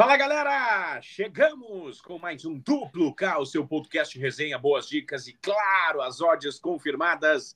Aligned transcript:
Fala 0.00 0.16
galera! 0.16 0.98
Chegamos 1.02 2.00
com 2.00 2.18
mais 2.18 2.46
um 2.46 2.58
Duplo 2.58 3.14
K, 3.14 3.38
o 3.38 3.44
seu 3.44 3.66
podcast 3.66 4.18
resenha, 4.18 4.58
boas 4.58 4.88
dicas 4.88 5.28
e, 5.28 5.34
claro, 5.34 6.00
as 6.00 6.22
odds 6.22 6.58
confirmadas 6.58 7.54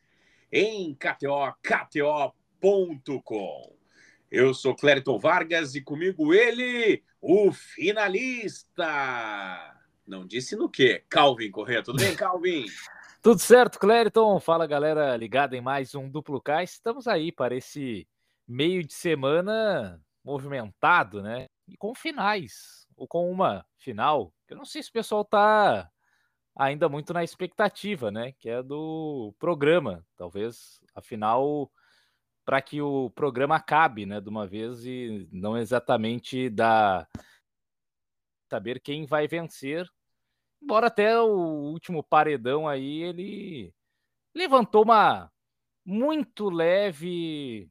em 0.53 0.95
KTO, 0.95 1.55
KTO.com. 1.63 3.15
Eu 4.31 4.53
sou 4.53 4.77
Clériton 4.77 5.19
Vargas 5.19 5.75
e 5.75 5.81
comigo 5.81 6.35
ele, 6.35 7.03
o 7.19 7.51
finalista. 7.51 8.85
Não 10.07 10.27
disse 10.27 10.55
no 10.55 10.69
quê? 10.69 11.03
Calvin 11.09 11.51
Corrêa. 11.51 11.83
Tudo 11.83 11.97
bem, 11.97 12.15
Calvin? 12.15 12.67
Tudo 13.25 13.41
certo, 13.41 13.79
Clériton? 13.79 14.39
Fala 14.39 14.67
galera 14.67 15.17
ligada 15.17 15.57
em 15.57 15.63
mais 15.63 15.95
um 15.95 16.11
Duplo 16.11 16.43
K. 16.43 16.63
Estamos 16.63 17.09
aí 17.09 17.33
para 17.33 17.57
esse 17.57 18.07
meio 18.47 18.85
de 18.85 18.93
semana 18.93 19.99
movimentado, 20.23 21.23
né? 21.23 21.47
E 21.67 21.77
com 21.77 21.95
finais, 21.95 22.87
ou 22.97 23.09
com 23.09 23.31
uma 23.31 23.67
final. 23.77 24.33
Eu 24.49 24.57
não 24.57 24.65
sei 24.65 24.83
se 24.83 24.91
o 24.91 24.93
pessoal 24.93 25.25
tá 25.25 25.91
ainda 26.57 26.89
muito 26.89 27.13
na 27.13 27.25
expectativa, 27.25 28.11
né? 28.11 28.33
Que 28.33 28.49
é 28.49 28.63
do 28.63 29.35
programa. 29.39 30.05
Talvez 30.17 30.81
a 30.95 31.01
final 31.01 31.71
para 32.45 32.61
que 32.61 32.81
o 32.81 33.11
programa 33.11 33.57
acabe, 33.57 34.05
né, 34.05 34.21
de 34.21 34.29
uma 34.29 34.47
vez 34.47 34.85
e 34.85 35.27
não 35.33 35.57
exatamente 35.57 36.51
da 36.51 37.09
saber 38.51 38.81
quem 38.81 39.07
vai 39.07 39.27
vencer. 39.27 39.89
Embora 40.63 40.89
até 40.89 41.19
o 41.19 41.27
último 41.73 42.03
paredão 42.03 42.69
aí 42.69 43.03
ele 43.03 43.75
levantou 44.35 44.83
uma 44.85 45.33
muito 45.85 46.51
leve 46.51 47.71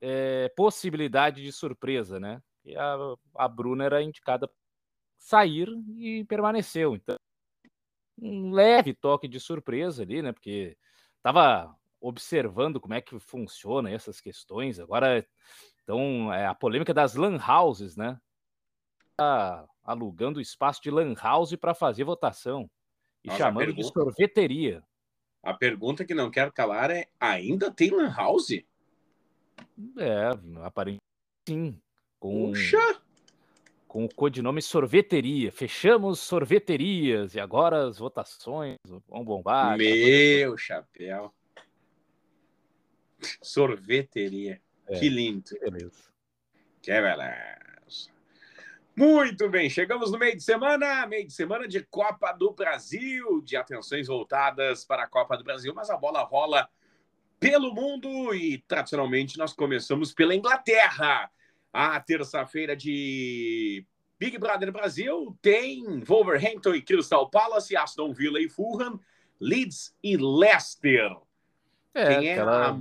é, 0.00 0.50
possibilidade 0.56 1.42
de 1.42 1.52
surpresa, 1.52 2.20
né? 2.20 2.42
E 2.64 2.76
a, 2.76 2.96
a 3.36 3.48
Bruna 3.48 3.84
era 3.84 4.02
indicada 4.02 4.50
sair 5.18 5.68
e 5.96 6.24
permaneceu. 6.24 6.94
Então, 6.94 7.16
um 8.18 8.52
leve 8.52 8.94
toque 8.94 9.28
de 9.28 9.40
surpresa 9.40 10.02
ali, 10.02 10.22
né? 10.22 10.32
Porque 10.32 10.76
estava 11.16 11.76
observando 12.00 12.80
como 12.80 12.94
é 12.94 13.00
que 13.00 13.18
funciona 13.18 13.90
essas 13.90 14.20
questões. 14.20 14.78
Agora, 14.78 15.26
então, 15.82 16.32
é 16.32 16.46
a 16.46 16.54
polêmica 16.54 16.92
das 16.92 17.14
lan 17.14 17.38
houses, 17.38 17.96
né? 17.96 18.20
Tá 19.16 19.66
alugando 19.82 20.38
o 20.38 20.42
espaço 20.42 20.82
de 20.82 20.90
lan 20.90 21.14
house 21.14 21.54
para 21.56 21.74
fazer 21.74 22.04
votação 22.04 22.70
e 23.22 23.28
Nossa, 23.28 23.38
chamando 23.38 23.66
pergunta, 23.66 23.82
de 23.82 23.92
sorveteria. 23.92 24.82
A 25.42 25.54
pergunta 25.54 26.04
que 26.04 26.14
não 26.14 26.30
quero 26.30 26.52
calar 26.52 26.90
é: 26.90 27.08
ainda 27.18 27.70
tem 27.70 27.90
lan 27.90 28.12
house? 28.14 28.50
É, 29.98 30.30
aparentemente 30.62 31.02
sim. 31.48 31.80
Com, 32.24 32.52
Puxa! 32.52 33.02
Com 33.86 34.06
o 34.06 34.08
codinome 34.08 34.62
sorveteria. 34.62 35.52
Fechamos 35.52 36.20
sorveterias 36.20 37.34
e 37.34 37.40
agora 37.40 37.86
as 37.86 37.98
votações 37.98 38.78
vão 39.06 39.22
bombar. 39.22 39.76
Meu 39.76 40.56
chapéu. 40.56 41.34
Sorveteria. 43.42 44.58
É, 44.88 44.98
que 44.98 45.10
lindo. 45.10 45.44
Que 45.50 45.58
beleza. 45.58 46.04
Que 46.80 46.92
beleza. 46.92 48.10
Muito 48.96 49.50
bem, 49.50 49.68
chegamos 49.68 50.10
no 50.10 50.18
meio 50.18 50.34
de 50.34 50.42
semana, 50.42 51.06
meio 51.06 51.26
de 51.26 51.32
semana 51.34 51.68
de 51.68 51.82
Copa 51.82 52.32
do 52.32 52.52
Brasil, 52.52 53.42
de 53.42 53.54
atenções 53.54 54.06
voltadas 54.06 54.82
para 54.82 55.02
a 55.02 55.08
Copa 55.08 55.36
do 55.36 55.44
Brasil, 55.44 55.74
mas 55.74 55.90
a 55.90 55.96
bola 55.98 56.22
rola 56.22 56.70
pelo 57.38 57.74
mundo 57.74 58.34
e 58.34 58.64
tradicionalmente 58.66 59.36
nós 59.36 59.52
começamos 59.52 60.14
pela 60.14 60.34
Inglaterra. 60.34 61.30
A 61.74 61.98
terça-feira 61.98 62.76
de 62.76 63.84
Big 64.16 64.38
Brother 64.38 64.70
Brasil 64.70 65.36
tem 65.42 66.00
Wolverhampton 66.04 66.72
e 66.76 66.80
Crystal 66.80 67.28
Palace, 67.28 67.76
Aston 67.76 68.12
Villa 68.12 68.40
e 68.40 68.48
Fulham, 68.48 69.00
Leeds 69.40 69.92
e 70.00 70.16
Leicester. 70.16 71.16
É, 71.92 72.14
quem, 72.14 72.28
é 72.28 72.40
a, 72.40 72.78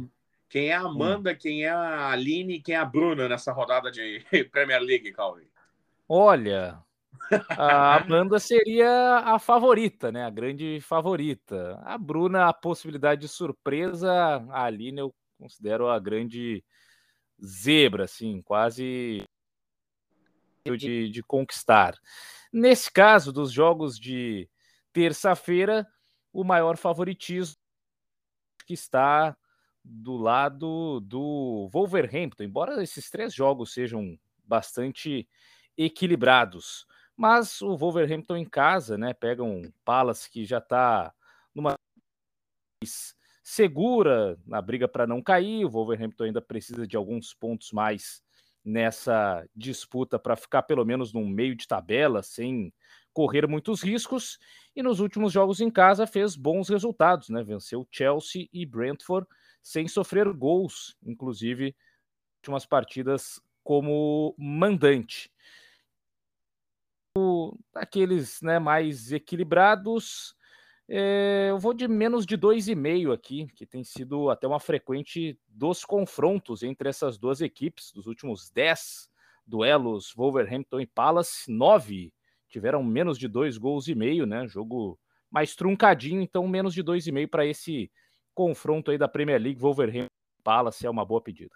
quem 0.47 0.67
é 0.69 0.75
a 0.75 0.81
Amanda, 0.81 1.31
hum. 1.31 1.35
quem 1.40 1.66
é 1.66 1.69
a 1.69 2.09
Aline, 2.12 2.62
quem 2.62 2.75
é 2.75 2.78
a 2.78 2.85
Bruna 2.85 3.28
nessa 3.28 3.51
rodada 3.51 3.91
de 3.91 4.23
Premier 4.51 4.79
League, 4.79 5.12
Calvin? 5.12 5.47
Olha, 6.07 6.79
a 7.50 7.96
Amanda 7.97 8.38
seria 8.38 9.23
a 9.25 9.40
favorita, 9.40 10.12
né? 10.12 10.23
A 10.23 10.29
grande 10.29 10.79
favorita. 10.81 11.81
A 11.84 11.97
Bruna, 11.97 12.47
a 12.47 12.53
possibilidade 12.53 13.22
de 13.22 13.28
surpresa. 13.28 14.12
A 14.51 14.66
Aline 14.66 15.00
eu 15.00 15.16
considero 15.40 15.90
a 15.90 15.97
grande 15.97 16.63
zebra, 17.43 18.05
assim, 18.05 18.41
quase 18.41 19.23
de, 20.65 21.09
de 21.09 21.23
conquistar. 21.23 21.97
Nesse 22.51 22.91
caso 22.91 23.33
dos 23.33 23.51
jogos 23.51 23.99
de 23.99 24.49
terça-feira, 24.91 25.87
o 26.31 26.43
maior 26.43 26.77
favoritismo 26.77 27.57
que 28.65 28.73
está 28.73 29.35
do 29.83 30.15
lado 30.15 31.01
do 31.01 31.67
Wolverhampton, 31.73 32.43
embora 32.43 32.81
esses 32.81 33.09
três 33.09 33.33
jogos 33.33 33.73
sejam 33.73 34.17
bastante 34.45 35.27
equilibrados. 35.77 36.85
Mas 37.15 37.61
o 37.61 37.75
Wolverhampton 37.75 38.37
em 38.37 38.45
casa, 38.45 38.97
né, 38.97 39.13
pega 39.13 39.43
um 39.43 39.71
Palace 39.83 40.29
que 40.29 40.45
já 40.45 40.59
está 40.59 41.13
numa 41.53 41.75
segura 43.43 44.37
na 44.45 44.61
briga 44.61 44.87
para 44.87 45.05
não 45.05 45.21
cair. 45.21 45.65
O 45.65 45.69
Wolverhampton 45.69 46.23
ainda 46.23 46.41
precisa 46.41 46.87
de 46.87 46.95
alguns 46.95 47.33
pontos 47.33 47.71
mais 47.71 48.23
nessa 48.63 49.45
disputa 49.53 50.17
para 50.17 50.37
ficar 50.37 50.63
pelo 50.63 50.85
menos 50.85 51.11
no 51.11 51.27
meio 51.27 51.53
de 51.53 51.67
tabela, 51.67 52.23
sem 52.23 52.73
correr 53.11 53.45
muitos 53.45 53.83
riscos. 53.83 54.39
E 54.73 54.81
nos 54.81 55.01
últimos 55.01 55.33
jogos 55.33 55.59
em 55.59 55.69
casa 55.69 56.07
fez 56.07 56.35
bons 56.35 56.69
resultados, 56.69 57.29
né? 57.29 57.43
Venceu 57.43 57.85
Chelsea 57.91 58.47
e 58.53 58.65
Brentford 58.65 59.27
sem 59.61 59.87
sofrer 59.87 60.31
gols, 60.31 60.95
inclusive 61.03 61.75
últimas 62.41 62.65
partidas 62.65 63.41
como 63.63 64.33
mandante 64.37 65.29
aqueles 67.75 68.41
né, 68.41 68.59
mais 68.59 69.11
equilibrados, 69.11 70.35
é, 70.89 71.47
eu 71.49 71.57
vou 71.57 71.73
de 71.73 71.88
menos 71.88 72.25
de 72.25 72.38
2,5 72.38 73.13
aqui, 73.13 73.47
que 73.55 73.66
tem 73.66 73.83
sido 73.83 74.29
até 74.29 74.47
uma 74.47 74.59
frequente 74.59 75.38
dos 75.47 75.85
confrontos 75.85 76.63
entre 76.63 76.89
essas 76.89 77.17
duas 77.17 77.41
equipes. 77.41 77.91
Dos 77.91 78.07
últimos 78.07 78.49
10 78.49 79.09
duelos, 79.45 80.13
Wolverhampton 80.16 80.79
e 80.79 80.88
Palace, 80.88 81.49
9 81.51 82.13
tiveram 82.49 82.83
menos 82.83 83.17
de 83.17 83.27
dois 83.27 83.57
gols 83.57 83.88
e 83.88 83.95
meio, 83.95 84.27
né? 84.27 84.47
Jogo 84.47 84.99
mais 85.31 85.55
truncadinho, 85.55 86.22
então 86.22 86.47
menos 86.47 86.73
de 86.73 86.83
2,5 86.83 87.27
para 87.27 87.45
esse 87.45 87.91
confronto 88.35 88.91
aí 88.91 88.97
da 88.97 89.07
Premier 89.07 89.41
League, 89.41 89.59
Wolverhampton 89.59 90.05
e 90.39 90.43
Palace 90.43 90.85
é 90.85 90.89
uma 90.89 91.03
boa 91.03 91.22
pedida. 91.22 91.55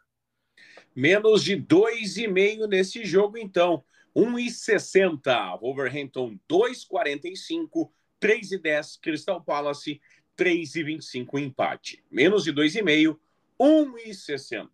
Menos 0.96 1.44
de 1.44 1.56
2,5 1.56 2.68
nesse 2.68 3.06
jogo, 3.06 3.38
então. 3.38 3.84
1,60. 4.16 5.60
Wolverhampton 5.60 6.40
2,45. 6.50 7.92
3,10. 8.22 9.00
Crystal 9.02 9.44
Palace 9.44 10.02
3,25 10.38 11.40
empate. 11.40 12.04
Menos 12.10 12.44
de 12.44 12.54
2,5. 12.54 13.18
1,60. 13.60 14.70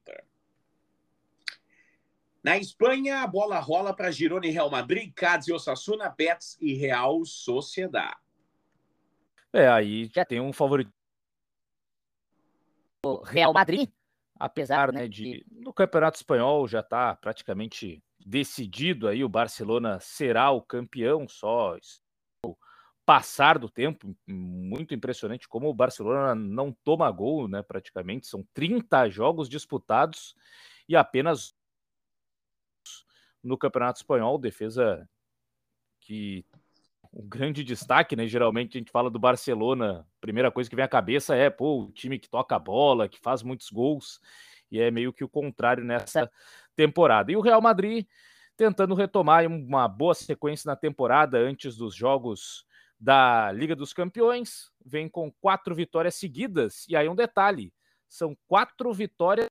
Na 2.43 2.57
Espanha, 2.57 3.21
a 3.21 3.27
bola 3.27 3.57
rola 3.59 3.95
para 3.95 4.11
Girona 4.11 4.45
e 4.45 4.51
Real 4.51 4.69
Madrid, 4.69 5.13
Cádiz 5.15 5.47
e 5.47 5.53
Osasuna, 5.53 6.09
Betis 6.09 6.57
e 6.59 6.73
Real 6.73 7.23
Sociedade. 7.23 8.17
É, 9.53 9.69
aí 9.69 10.11
já 10.13 10.25
tem 10.25 10.41
um 10.41 10.51
favorito. 10.51 10.91
O 13.05 13.21
Real 13.23 13.53
Madrid, 13.53 13.89
apesar 14.37 14.91
né, 14.91 15.07
de 15.07 15.45
no 15.51 15.71
Campeonato 15.71 16.17
Espanhol 16.17 16.67
já 16.67 16.81
está 16.81 17.15
praticamente 17.15 18.03
decidido 18.25 19.07
aí, 19.07 19.23
o 19.23 19.29
Barcelona 19.29 19.99
será 20.01 20.51
o 20.51 20.61
campeão, 20.61 21.27
só 21.27 21.77
passar 23.05 23.59
do 23.59 23.69
tempo, 23.69 24.15
muito 24.27 24.93
impressionante 24.93 25.47
como 25.47 25.69
o 25.69 25.73
Barcelona 25.73 26.33
não 26.33 26.71
toma 26.71 27.09
gol, 27.11 27.47
né, 27.47 27.61
praticamente, 27.61 28.27
são 28.27 28.45
30 28.53 29.09
jogos 29.09 29.49
disputados 29.49 30.35
e 30.87 30.95
apenas 30.95 31.53
no 33.43 33.57
Campeonato 33.57 33.99
Espanhol, 33.99 34.37
defesa 34.37 35.07
que 35.99 36.45
um 37.11 37.27
grande 37.27 37.63
destaque, 37.63 38.15
né? 38.15 38.25
Geralmente 38.25 38.77
a 38.77 38.79
gente 38.79 38.91
fala 38.91 39.09
do 39.09 39.19
Barcelona, 39.19 40.07
primeira 40.19 40.49
coisa 40.49 40.69
que 40.69 40.75
vem 40.75 40.83
à 40.83 40.87
cabeça 40.87 41.35
é, 41.35 41.49
pô, 41.49 41.83
o 41.83 41.91
time 41.91 42.17
que 42.17 42.29
toca 42.29 42.55
a 42.55 42.59
bola, 42.59 43.07
que 43.07 43.19
faz 43.19 43.43
muitos 43.43 43.69
gols, 43.69 44.19
e 44.71 44.79
é 44.79 44.89
meio 44.89 45.13
que 45.13 45.23
o 45.23 45.29
contrário 45.29 45.83
nessa 45.83 46.31
temporada. 46.75 47.31
E 47.31 47.35
o 47.35 47.41
Real 47.41 47.61
Madrid 47.61 48.07
tentando 48.57 48.95
retomar 48.95 49.45
uma 49.45 49.87
boa 49.87 50.13
sequência 50.13 50.67
na 50.67 50.75
temporada 50.75 51.37
antes 51.37 51.75
dos 51.75 51.95
jogos 51.95 52.65
da 53.03 53.51
Liga 53.51 53.75
dos 53.75 53.91
Campeões, 53.91 54.71
vem 54.83 55.09
com 55.09 55.29
quatro 55.29 55.75
vitórias 55.75 56.15
seguidas. 56.15 56.85
E 56.87 56.95
aí 56.95 57.09
um 57.09 57.15
detalhe: 57.15 57.73
são 58.07 58.33
quatro 58.47 58.93
vitórias 58.93 59.47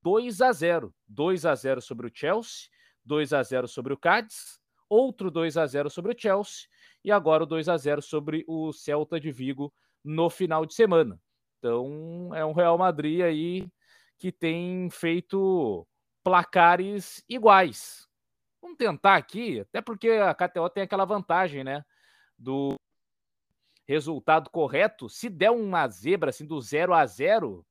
2 0.00 0.40
a 0.40 0.52
0. 0.52 0.94
2 1.08 1.44
a 1.44 1.54
0 1.56 1.82
sobre 1.82 2.06
o 2.06 2.10
Chelsea, 2.14 2.68
2 3.04 3.32
a 3.32 3.42
0 3.42 3.66
sobre 3.66 3.92
o 3.92 3.98
Cádiz, 3.98 4.60
outro 4.88 5.28
2 5.28 5.56
a 5.56 5.66
0 5.66 5.90
sobre 5.90 6.12
o 6.12 6.16
Chelsea 6.16 6.68
e 7.04 7.10
agora 7.10 7.42
o 7.42 7.46
2 7.46 7.68
a 7.68 7.76
0 7.76 8.00
sobre 8.00 8.44
o 8.46 8.72
Celta 8.72 9.18
de 9.18 9.32
Vigo 9.32 9.72
no 10.04 10.30
final 10.30 10.64
de 10.64 10.72
semana. 10.72 11.20
Então 11.58 12.30
é 12.32 12.44
um 12.44 12.52
Real 12.52 12.78
Madrid 12.78 13.22
aí 13.22 13.68
que 14.20 14.30
tem 14.30 14.88
feito 14.88 15.84
placares 16.22 17.24
iguais. 17.28 18.08
Vamos 18.62 18.76
tentar 18.76 19.16
aqui, 19.16 19.60
até 19.60 19.80
porque 19.80 20.10
a 20.10 20.32
KTO 20.32 20.70
tem 20.70 20.84
aquela 20.84 21.04
vantagem, 21.04 21.64
né? 21.64 21.84
Do 22.40 22.74
resultado 23.86 24.48
correto. 24.50 25.08
Se 25.08 25.28
der 25.28 25.50
uma 25.50 25.86
zebra 25.88 26.30
assim 26.30 26.46
do 26.46 26.60
0 26.60 26.94
a 26.94 27.04
0, 27.04 27.66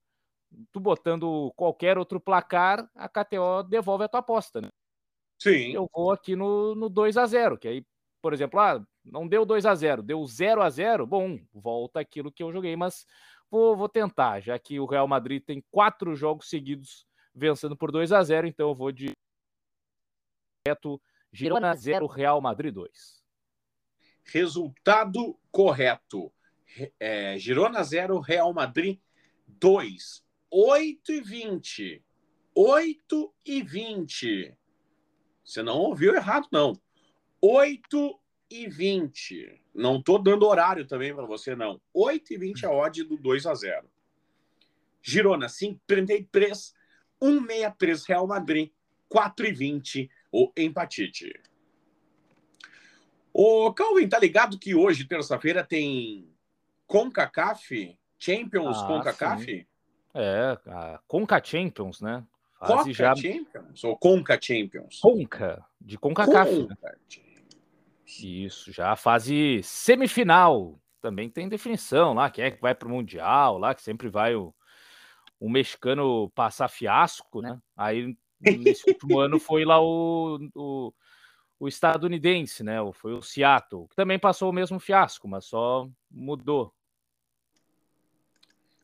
tu 0.71 0.79
botando 0.79 1.51
qualquer 1.55 1.97
outro 1.97 2.19
placar, 2.19 2.89
a 2.95 3.07
KTO 3.07 3.63
devolve 3.63 4.03
a 4.03 4.07
tua 4.07 4.19
aposta, 4.19 4.61
né? 4.61 4.69
Sim. 5.41 5.71
Eu 5.71 5.89
vou 5.93 6.11
aqui 6.11 6.35
no, 6.35 6.75
no 6.75 6.89
2 6.89 7.15
a 7.15 7.25
0 7.25 7.57
que 7.57 7.67
aí, 7.67 7.85
por 8.21 8.33
exemplo, 8.33 8.59
ah, 8.59 8.85
não 9.05 9.27
deu 9.27 9.45
2 9.45 9.65
a 9.65 9.73
0 9.73 10.03
deu 10.03 10.25
0 10.25 10.61
a 10.61 10.69
0 10.69 11.07
bom, 11.07 11.39
volta 11.53 12.01
aquilo 12.01 12.31
que 12.31 12.43
eu 12.43 12.51
joguei, 12.51 12.75
mas 12.75 13.05
vou, 13.49 13.75
vou 13.77 13.87
tentar, 13.87 14.41
já 14.41 14.59
que 14.59 14.79
o 14.79 14.85
Real 14.85 15.07
Madrid 15.07 15.41
tem 15.41 15.63
quatro 15.71 16.13
jogos 16.15 16.49
seguidos 16.49 17.07
vencendo 17.33 17.77
por 17.77 17.91
2 17.91 18.11
a 18.11 18.21
0 18.21 18.47
então 18.47 18.67
eu 18.67 18.75
vou 18.75 18.91
de 18.91 19.13
reto 20.67 21.01
Girona 21.31 21.75
0, 21.75 22.07
Real 22.07 22.41
Madrid 22.41 22.73
2. 22.73 23.18
Resultado 24.31 25.37
correto. 25.51 26.31
É, 26.99 27.37
Girona 27.37 27.83
0, 27.83 28.19
Real 28.19 28.53
Madrid 28.53 28.99
2. 29.47 30.23
8 30.51 31.11
e 31.11 31.21
20. 31.21 32.03
8 32.55 33.33
e 33.45 33.61
20. 33.61 34.57
Você 35.43 35.63
não 35.63 35.77
ouviu 35.77 36.15
errado, 36.15 36.47
não. 36.51 36.79
8 37.41 38.19
e 38.51 38.67
20. 38.67 39.61
Não 39.73 40.01
tô 40.01 40.17
dando 40.17 40.45
horário 40.45 40.85
também 40.85 41.13
para 41.13 41.25
você, 41.25 41.55
não. 41.55 41.81
8 41.93 42.33
e 42.33 42.37
20 42.37 42.65
a 42.65 42.71
odd 42.71 43.03
do 43.03 43.17
2 43.17 43.45
a 43.45 43.55
0. 43.55 43.89
Girona 45.01 45.47
5,33. 45.47 46.73
1,63 47.21 48.07
Real 48.07 48.27
Madrid. 48.27 48.71
4 49.07 49.47
e 49.47 49.51
20 49.51 50.11
o 50.31 50.51
empatite. 50.55 51.33
O 53.33 53.73
Calvin, 53.73 54.07
tá 54.07 54.19
ligado 54.19 54.57
que 54.57 54.75
hoje, 54.75 55.05
terça-feira, 55.05 55.63
tem 55.63 56.29
CONCACAF? 56.87 57.97
Champions 58.17 58.77
ah, 58.77 58.87
CONCACAF? 58.87 59.45
Sim. 59.45 59.65
É, 60.13 60.57
a 60.67 60.99
Conca 61.07 61.41
Champions, 61.43 62.01
né? 62.01 62.25
Conca 62.59 62.91
já... 62.91 63.15
Champions 63.15 63.83
ou 63.83 63.97
Conca 63.97 64.37
Champions? 64.41 64.99
Conca, 64.99 65.65
de 65.79 65.97
CONCACAF. 65.97 66.67
Conca 66.67 66.77
né? 66.81 67.19
Isso, 68.21 68.71
já 68.71 68.91
a 68.91 68.95
fase 68.95 69.61
semifinal. 69.63 70.79
Também 70.99 71.29
tem 71.29 71.47
definição 71.47 72.13
lá, 72.13 72.29
quem 72.29 72.43
é 72.43 72.51
que 72.51 72.61
vai 72.61 72.75
para 72.75 72.87
o 72.87 72.91
Mundial, 72.91 73.57
lá 73.57 73.73
que 73.73 73.81
sempre 73.81 74.09
vai 74.09 74.35
o, 74.35 74.53
o 75.39 75.49
mexicano 75.49 76.29
passar 76.31 76.67
fiasco, 76.67 77.41
né? 77.41 77.57
Aí 77.77 78.17
nesse 78.41 78.89
último 78.89 79.19
ano 79.21 79.39
foi 79.39 79.63
lá 79.63 79.81
o, 79.81 80.39
o, 80.53 80.93
o, 81.59 81.67
estadunidense, 81.67 82.63
né? 82.63 82.77
Foi 82.93 83.13
o 83.13 83.21
Seattle, 83.21 83.87
que 83.87 83.95
também 83.95 84.17
passou 84.17 84.49
o 84.49 84.53
mesmo 84.53 84.79
fiasco, 84.79 85.27
mas 85.27 85.45
só 85.45 85.89
mudou. 86.09 86.73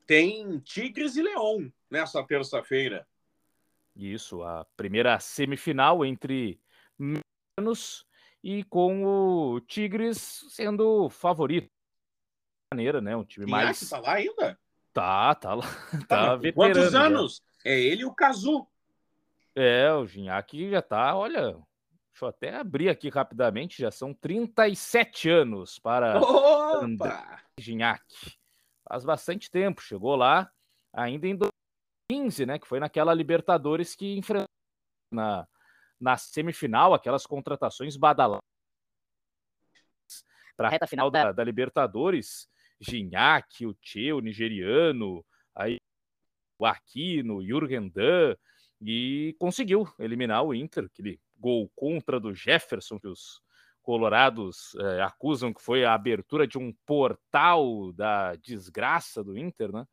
Tem 0.06 0.60
Tigres 0.60 1.16
e 1.16 1.24
Leão 1.24 1.72
nessa 1.90 2.24
terça-feira. 2.24 3.08
Isso, 3.96 4.44
a 4.44 4.66
primeira 4.76 5.20
semifinal 5.20 6.06
entre 6.06 6.60
menos 6.98 8.06
e 8.44 8.64
com 8.66 9.06
o 9.06 9.62
Tigres 9.62 10.46
sendo 10.50 11.10
favorito. 11.10 11.72
Maneira, 12.74 13.00
né? 13.00 13.16
Um 13.16 13.24
time 13.24 13.46
Pinhaque 13.46 13.66
mais. 13.66 13.90
tá 13.90 14.00
lá 14.00 14.14
ainda? 14.14 14.60
Tá, 14.94 15.36
tá 15.36 15.54
lá. 15.56 15.64
Tá, 16.08 16.38
tá 16.38 16.54
Quantos 16.54 16.94
anos? 16.94 17.42
Já. 17.64 17.72
É 17.72 17.80
ele 17.80 18.02
e 18.02 18.06
o 18.06 18.14
Cazu. 18.14 18.68
É, 19.56 19.92
o 19.94 20.06
Ginhaque 20.06 20.70
já 20.70 20.82
tá, 20.82 21.16
olha. 21.16 21.58
Deixa 22.16 22.24
eu 22.24 22.30
até 22.30 22.56
abrir 22.56 22.88
aqui 22.88 23.10
rapidamente, 23.10 23.82
já 23.82 23.92
são 23.92 24.14
37 24.14 25.30
anos 25.30 25.78
para 25.78 26.18
Opa! 26.22 26.78
André. 26.82 27.44
Faz 28.88 29.04
bastante 29.04 29.52
tempo, 29.52 29.82
chegou 29.82 30.16
lá 30.16 30.50
ainda 30.94 31.28
em 31.28 31.36
2015, 31.36 32.46
né? 32.46 32.58
Que 32.58 32.66
foi 32.66 32.80
naquela 32.80 33.14
Libertadores 33.14 33.98
que 33.98 34.18
enfrentou 34.18 34.48
na, 35.12 35.46
na 36.00 36.16
semifinal, 36.16 36.94
aquelas 36.94 37.26
contratações 37.26 37.98
badaladas 37.98 38.40
para 40.56 40.70
a 40.70 40.72
reta 40.72 40.88
final 40.88 41.12
da, 41.12 41.34
da 41.34 41.44
Libertadores, 41.44 42.50
Gignac, 42.80 43.66
o 43.66 43.74
Tchê, 43.74 44.14
o 44.14 44.22
nigeriano, 44.22 45.22
aí 45.54 45.76
o 46.58 46.66
Aquino, 46.66 47.40
o 47.40 47.46
Jürgen 47.46 47.90
Damm, 47.90 48.38
e 48.82 49.36
conseguiu 49.38 49.86
eliminar 50.00 50.46
o 50.46 50.54
Inter, 50.54 50.86
aquele 50.86 51.20
gol 51.46 51.72
contra 51.76 52.20
do 52.20 52.34
Jefferson 52.34 53.00
que 53.00 53.08
os 53.08 53.40
colorados 53.84 54.76
é, 54.80 55.04
acusam 55.04 55.54
que 55.54 55.62
foi 55.62 55.86
a 55.86 55.94
abertura 55.94 56.48
de 56.48 56.58
um 56.58 56.74
portal 56.88 57.94
da 57.94 58.36
desgraça 58.36 59.24
do 59.24 59.38
Inter, 59.38 59.72
né? 59.72 59.86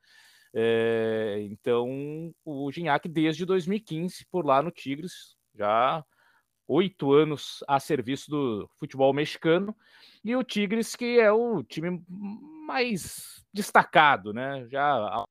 É, 0.55 1.47
então, 1.51 2.35
o 2.43 2.73
Gignac 2.73 3.07
desde 3.07 3.45
2015 3.45 4.25
por 4.31 4.47
lá 4.47 4.63
no 4.63 4.71
Tigres, 4.71 5.37
já 5.55 6.03
oito 6.67 7.13
anos 7.13 7.63
a 7.69 7.79
serviço 7.79 8.31
do 8.31 8.71
futebol 8.79 9.13
mexicano 9.13 9.77
e 10.25 10.35
o 10.35 10.43
Tigres 10.43 10.97
que 10.97 11.21
é 11.21 11.31
o 11.31 11.63
time 11.63 12.03
mais 12.67 13.45
destacado, 13.53 14.33
né? 14.33 14.67
Já 14.71 15.27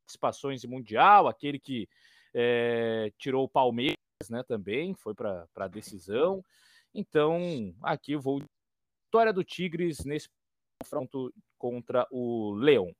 participações 0.00 0.64
em 0.64 0.68
mundial, 0.68 1.28
aquele 1.28 1.58
que 1.58 1.86
é, 2.34 3.12
tirou 3.18 3.44
o 3.44 3.48
Palmeiras, 3.48 3.97
né? 4.28 4.42
Também 4.42 4.94
foi 4.94 5.14
para 5.14 5.46
a 5.54 5.68
decisão. 5.68 6.44
Então 6.92 7.72
aqui 7.82 8.12
eu 8.12 8.20
vou 8.20 8.42
vitória 9.04 9.32
do 9.32 9.44
Tigres 9.44 10.04
nesse 10.04 10.28
confronto 10.82 11.32
contra 11.56 12.06
o 12.10 12.52
Leão. 12.54 12.92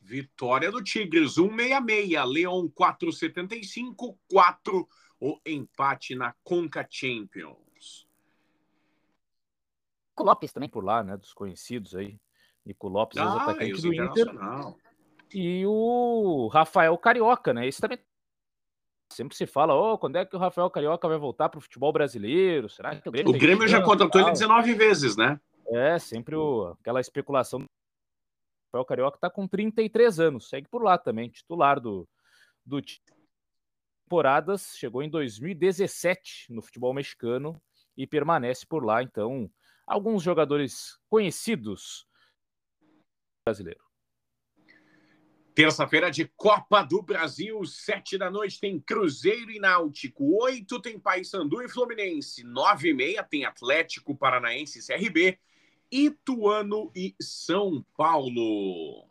Vitória 0.00 0.70
do 0.70 0.82
Tigres, 0.82 1.34
166, 1.34 2.26
Leão 2.26 2.68
475, 2.68 4.18
4 4.28 4.88
o 5.20 5.40
empate 5.46 6.14
na 6.14 6.34
Conca 6.42 6.86
Champions. 6.90 8.06
Nico 10.10 10.24
Lopes 10.24 10.52
também 10.52 10.68
por 10.68 10.84
lá, 10.84 11.02
né? 11.02 11.16
Dos 11.16 11.32
conhecidos 11.32 11.94
aí. 11.94 12.20
Nico 12.66 12.88
Lopes, 12.88 13.16
ah, 13.18 13.42
atacante 13.42 13.80
do 13.80 13.94
Inter. 13.94 14.26
E 15.32 15.64
o 15.66 16.48
Rafael 16.48 16.96
Carioca, 16.98 17.54
né? 17.54 17.66
Esse 17.66 17.80
também 17.80 17.98
sempre 19.14 19.36
se 19.36 19.46
fala, 19.46 19.74
oh, 19.74 19.96
quando 19.98 20.16
é 20.16 20.24
que 20.24 20.36
o 20.36 20.38
Rafael 20.38 20.70
Carioca 20.70 21.08
vai 21.08 21.18
voltar 21.18 21.48
para 21.48 21.58
o 21.58 21.60
futebol 21.60 21.92
brasileiro? 21.92 22.68
Será 22.68 22.96
que 22.96 23.08
o 23.08 23.12
Grêmio, 23.12 23.34
o 23.34 23.38
Grêmio 23.38 23.68
já 23.68 23.82
contratou 23.82 24.20
ele 24.20 24.32
19 24.32 24.74
vezes, 24.74 25.16
né? 25.16 25.40
É, 25.68 25.98
sempre 25.98 26.34
o, 26.34 26.76
aquela 26.80 27.00
especulação. 27.00 27.60
O 27.60 27.64
Rafael 28.72 28.84
Carioca 28.84 29.16
está 29.16 29.30
com 29.30 29.46
33 29.46 30.20
anos, 30.20 30.48
segue 30.48 30.68
por 30.68 30.82
lá 30.82 30.98
também, 30.98 31.28
titular 31.28 31.80
do, 31.80 32.08
do 32.64 32.80
temporadas, 34.04 34.74
chegou 34.76 35.02
em 35.02 35.08
2017 35.08 36.52
no 36.52 36.62
futebol 36.62 36.92
mexicano 36.92 37.60
e 37.96 38.06
permanece 38.06 38.66
por 38.66 38.84
lá. 38.84 39.02
Então, 39.02 39.50
alguns 39.86 40.22
jogadores 40.22 40.98
conhecidos 41.08 42.06
brasileiro. 43.46 43.80
Terça-feira 45.54 46.10
de 46.10 46.24
Copa 46.36 46.82
do 46.82 47.00
Brasil, 47.00 47.64
sete 47.64 48.18
da 48.18 48.28
noite 48.28 48.58
tem 48.58 48.80
Cruzeiro 48.80 49.52
e 49.52 49.60
Náutico, 49.60 50.42
oito 50.42 50.80
tem 50.80 50.98
Paysandu 50.98 51.62
e 51.62 51.68
Fluminense, 51.68 52.42
nove 52.42 52.90
e 52.90 52.94
meia 52.94 53.22
tem 53.22 53.44
Atlético 53.44 54.16
Paranaense 54.16 54.80
e 54.80 54.82
CRB, 54.84 55.38
Ituano 55.92 56.90
e 56.92 57.14
São 57.20 57.86
Paulo. 57.96 59.06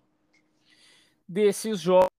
Desses 1.26 1.80
jogos 1.80 2.10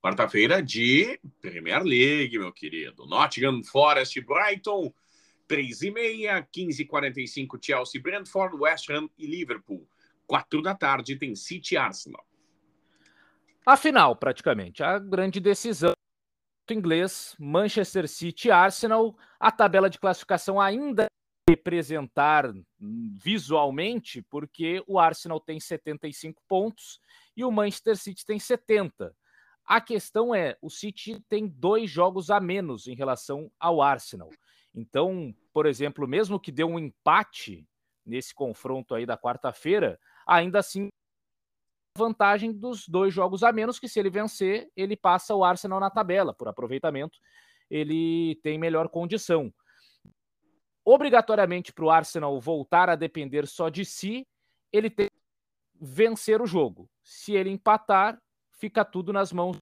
Quarta-feira 0.02 0.64
de 0.64 1.20
Premier 1.42 1.84
League, 1.84 2.40
meu 2.40 2.54
querido. 2.54 3.06
Nottingham 3.06 3.62
Forest, 3.64 4.22
Brighton, 4.22 4.94
3 5.46 5.82
e 5.82 5.92
meia, 5.92 6.42
15 6.42 6.82
e 6.82 6.86
45 6.86 7.60
Chelsea, 7.62 8.02
Brentford, 8.02 8.56
West 8.56 8.90
Ham 8.90 9.10
e 9.18 9.28
Liverpool. 9.28 9.86
4 10.26 10.62
da 10.62 10.74
tarde 10.74 11.18
tem 11.18 11.36
City 11.36 11.76
Arsenal. 11.76 12.26
A 13.66 13.76
final, 13.76 14.16
praticamente. 14.16 14.82
A 14.82 14.98
grande 14.98 15.40
decisão 15.40 15.94
inglês, 16.70 17.36
Manchester 17.38 18.08
City 18.08 18.50
Arsenal. 18.50 19.18
A 19.38 19.52
tabela 19.52 19.90
de 19.90 20.00
classificação 20.00 20.62
ainda 20.62 21.08
representar 21.50 22.54
visualmente, 22.80 24.22
porque 24.30 24.84
o 24.88 25.00
Arsenal 25.00 25.40
tem 25.40 25.60
75 25.60 26.42
pontos 26.48 27.02
e 27.36 27.44
o 27.44 27.52
Manchester 27.52 27.98
City 27.98 28.24
tem 28.24 28.40
70. 28.40 29.14
A 29.70 29.80
questão 29.80 30.34
é, 30.34 30.58
o 30.64 30.70
City 30.72 31.24
tem 31.30 31.48
dois 31.48 31.92
jogos 31.92 32.32
a 32.32 32.40
menos 32.40 32.88
em 32.88 32.96
relação 32.96 33.52
ao 33.60 33.84
Arsenal. 33.84 34.32
Então, 34.74 35.32
por 35.54 35.68
exemplo, 35.68 36.08
mesmo 36.08 36.40
que 36.40 36.52
dê 36.52 36.64
um 36.64 36.80
empate 36.80 37.68
nesse 38.04 38.34
confronto 38.34 38.96
aí 38.96 39.06
da 39.06 39.16
quarta-feira, 39.16 40.00
ainda 40.26 40.58
assim 40.58 40.90
vantagem 41.96 42.52
dos 42.52 42.88
dois 42.88 43.14
jogos 43.14 43.44
a 43.44 43.52
menos, 43.52 43.78
que 43.78 43.88
se 43.88 44.00
ele 44.00 44.10
vencer, 44.10 44.72
ele 44.76 44.96
passa 44.96 45.36
o 45.36 45.44
Arsenal 45.44 45.80
na 45.80 45.92
tabela, 45.92 46.34
por 46.34 46.48
aproveitamento, 46.48 47.20
ele 47.70 48.40
tem 48.42 48.58
melhor 48.58 48.90
condição. 48.90 49.54
Obrigatoriamente 50.84 51.72
para 51.72 51.86
o 51.86 51.92
Arsenal 51.92 52.42
voltar 52.42 52.90
a 52.90 52.96
depender 52.96 53.46
só 53.46 53.70
de 53.70 53.86
si, 53.86 54.26
ele 54.72 54.90
tem 54.90 55.10
que 55.10 55.16
vencer 55.80 56.42
o 56.42 56.48
jogo. 56.48 56.90
Se 57.04 57.34
ele 57.34 57.52
empatar, 57.52 58.20
fica 58.60 58.84
tudo 58.84 59.14
nas 59.14 59.32
mãos 59.32 59.58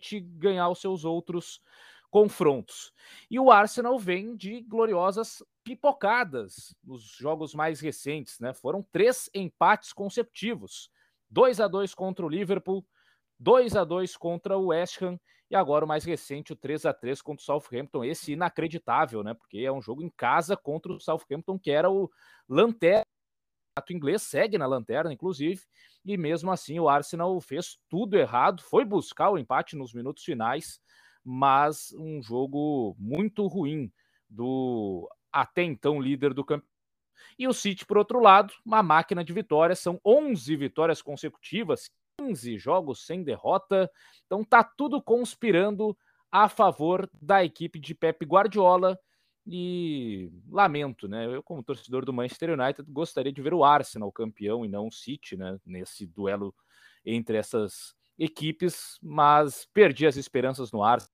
de 0.00 0.20
ganhar 0.20 0.68
os 0.68 0.80
seus 0.80 1.04
outros 1.04 1.60
confrontos. 2.10 2.92
E 3.30 3.38
o 3.38 3.50
Arsenal 3.50 3.98
vem 3.98 4.36
de 4.36 4.60
gloriosas 4.62 5.42
pipocadas 5.64 6.74
nos 6.84 7.02
jogos 7.02 7.54
mais 7.54 7.80
recentes, 7.80 8.38
né? 8.38 8.52
Foram 8.52 8.82
três 8.92 9.30
empates 9.34 9.92
consecutivos: 9.92 10.90
2 11.30 11.60
a 11.60 11.68
2 11.68 11.94
contra 11.94 12.24
o 12.24 12.28
Liverpool, 12.28 12.86
2 13.38 13.76
a 13.76 13.84
2 13.84 14.16
contra 14.16 14.56
o 14.56 14.66
West 14.66 15.00
Ham 15.02 15.18
e 15.50 15.56
agora 15.56 15.84
o 15.84 15.88
mais 15.88 16.04
recente, 16.04 16.52
o 16.52 16.56
3 16.56 16.86
a 16.86 16.92
3 16.94 17.20
contra 17.22 17.42
o 17.42 17.44
Southampton. 17.44 18.04
Esse 18.04 18.32
inacreditável, 18.32 19.24
né? 19.24 19.34
Porque 19.34 19.58
é 19.58 19.72
um 19.72 19.82
jogo 19.82 20.02
em 20.02 20.10
casa 20.10 20.56
contra 20.56 20.92
o 20.92 21.00
Southampton, 21.00 21.58
que 21.58 21.70
era 21.70 21.90
o 21.90 22.10
lanterna 22.48 23.04
campeonato 23.80 23.92
inglês, 23.92 24.22
segue 24.22 24.58
na 24.58 24.66
lanterna, 24.66 25.12
inclusive, 25.12 25.62
e 26.04 26.16
mesmo 26.16 26.50
assim 26.50 26.78
o 26.78 26.88
Arsenal 26.88 27.40
fez 27.40 27.78
tudo 27.88 28.16
errado, 28.16 28.62
foi 28.62 28.84
buscar 28.84 29.30
o 29.30 29.38
empate 29.38 29.76
nos 29.76 29.92
minutos 29.92 30.22
finais, 30.22 30.80
mas 31.24 31.92
um 31.98 32.22
jogo 32.22 32.94
muito 32.98 33.46
ruim 33.46 33.90
do 34.28 35.08
até 35.32 35.62
então 35.62 36.00
líder 36.00 36.34
do 36.34 36.44
campeonato. 36.44 36.70
E 37.38 37.46
o 37.46 37.52
City, 37.52 37.84
por 37.84 37.98
outro 37.98 38.20
lado, 38.20 38.52
uma 38.64 38.82
máquina 38.82 39.24
de 39.24 39.32
vitórias, 39.32 39.78
são 39.78 40.00
11 40.04 40.56
vitórias 40.56 41.02
consecutivas, 41.02 41.90
15 42.18 42.58
jogos 42.58 43.04
sem 43.04 43.22
derrota, 43.22 43.90
então 44.26 44.44
tá 44.44 44.64
tudo 44.64 45.02
conspirando 45.02 45.96
a 46.30 46.48
favor 46.48 47.10
da 47.20 47.44
equipe 47.44 47.78
de 47.78 47.94
Pep 47.94 48.24
Guardiola 48.24 48.98
e 49.52 50.30
lamento, 50.48 51.08
né? 51.08 51.26
Eu, 51.26 51.42
como 51.42 51.60
torcedor 51.60 52.04
do 52.04 52.12
Manchester 52.12 52.50
United, 52.50 52.88
gostaria 52.88 53.32
de 53.32 53.42
ver 53.42 53.52
o 53.52 53.64
Arsenal 53.64 54.12
campeão 54.12 54.64
e 54.64 54.68
não 54.68 54.86
o 54.86 54.92
City, 54.92 55.36
né? 55.36 55.58
Nesse 55.66 56.06
duelo 56.06 56.54
entre 57.04 57.36
essas 57.36 57.92
equipes, 58.16 58.96
mas 59.02 59.66
perdi 59.74 60.06
as 60.06 60.16
esperanças 60.16 60.70
no 60.70 60.84
Arsenal. 60.84 61.12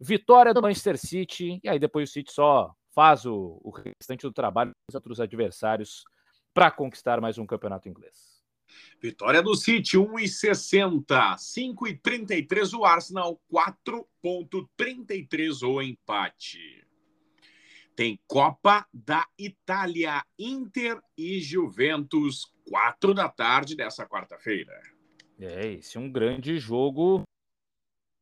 Vitória 0.00 0.54
do 0.54 0.62
Manchester 0.62 0.96
City, 0.96 1.60
e 1.62 1.68
aí 1.68 1.78
depois 1.78 2.08
o 2.08 2.12
City 2.14 2.32
só 2.32 2.74
faz 2.94 3.26
o, 3.26 3.60
o 3.62 3.70
restante 3.70 4.22
do 4.22 4.32
trabalho 4.32 4.72
dos 4.88 4.94
outros 4.94 5.20
adversários 5.20 6.02
para 6.54 6.70
conquistar 6.70 7.20
mais 7.20 7.36
um 7.36 7.44
campeonato 7.44 7.90
inglês. 7.90 8.42
Vitória 8.98 9.42
do 9.42 9.54
City, 9.54 9.98
1,60. 9.98 11.36
5,33 11.36 12.72
o 12.72 12.86
Arsenal, 12.86 13.38
4,33 13.52 15.62
o 15.62 15.82
empate. 15.82 16.85
Tem 17.96 18.20
Copa 18.28 18.86
da 18.92 19.26
Itália, 19.38 20.22
Inter 20.38 21.00
e 21.16 21.40
Juventus, 21.40 22.44
4 22.68 23.14
da 23.14 23.28
tarde 23.28 23.74
dessa 23.74 24.06
quarta-feira. 24.06 24.78
É, 25.40 25.66
esse 25.72 25.96
é 25.96 26.00
um 26.00 26.12
grande 26.12 26.58
jogo. 26.58 27.22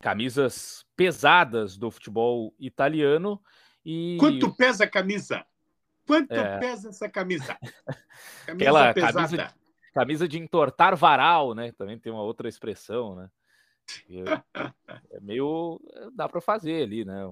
Camisas 0.01 0.87
pesadas 0.97 1.77
do 1.77 1.91
futebol 1.91 2.55
italiano. 2.59 3.43
E... 3.85 4.17
Quanto 4.19 4.55
pesa 4.55 4.85
a 4.85 4.89
camisa? 4.89 5.45
Quanto 6.07 6.33
é... 6.33 6.59
pesa 6.59 6.91
essa 6.91 7.09
camisa? 7.09 7.59
camisa 8.47 8.53
Aquela 8.53 8.95
pesada. 8.95 9.13
camisa 9.15 9.55
camisa 9.95 10.27
de 10.27 10.39
entortar 10.39 10.97
varal, 10.97 11.55
né? 11.55 11.73
Também 11.73 11.99
tem 11.99 12.13
uma 12.13 12.23
outra 12.23 12.49
expressão, 12.49 13.15
né? 13.15 13.31
É 15.11 15.21
meio. 15.21 15.81
dá 16.13 16.29
para 16.29 16.41
fazer 16.41 16.83
ali, 16.83 17.05
né? 17.05 17.23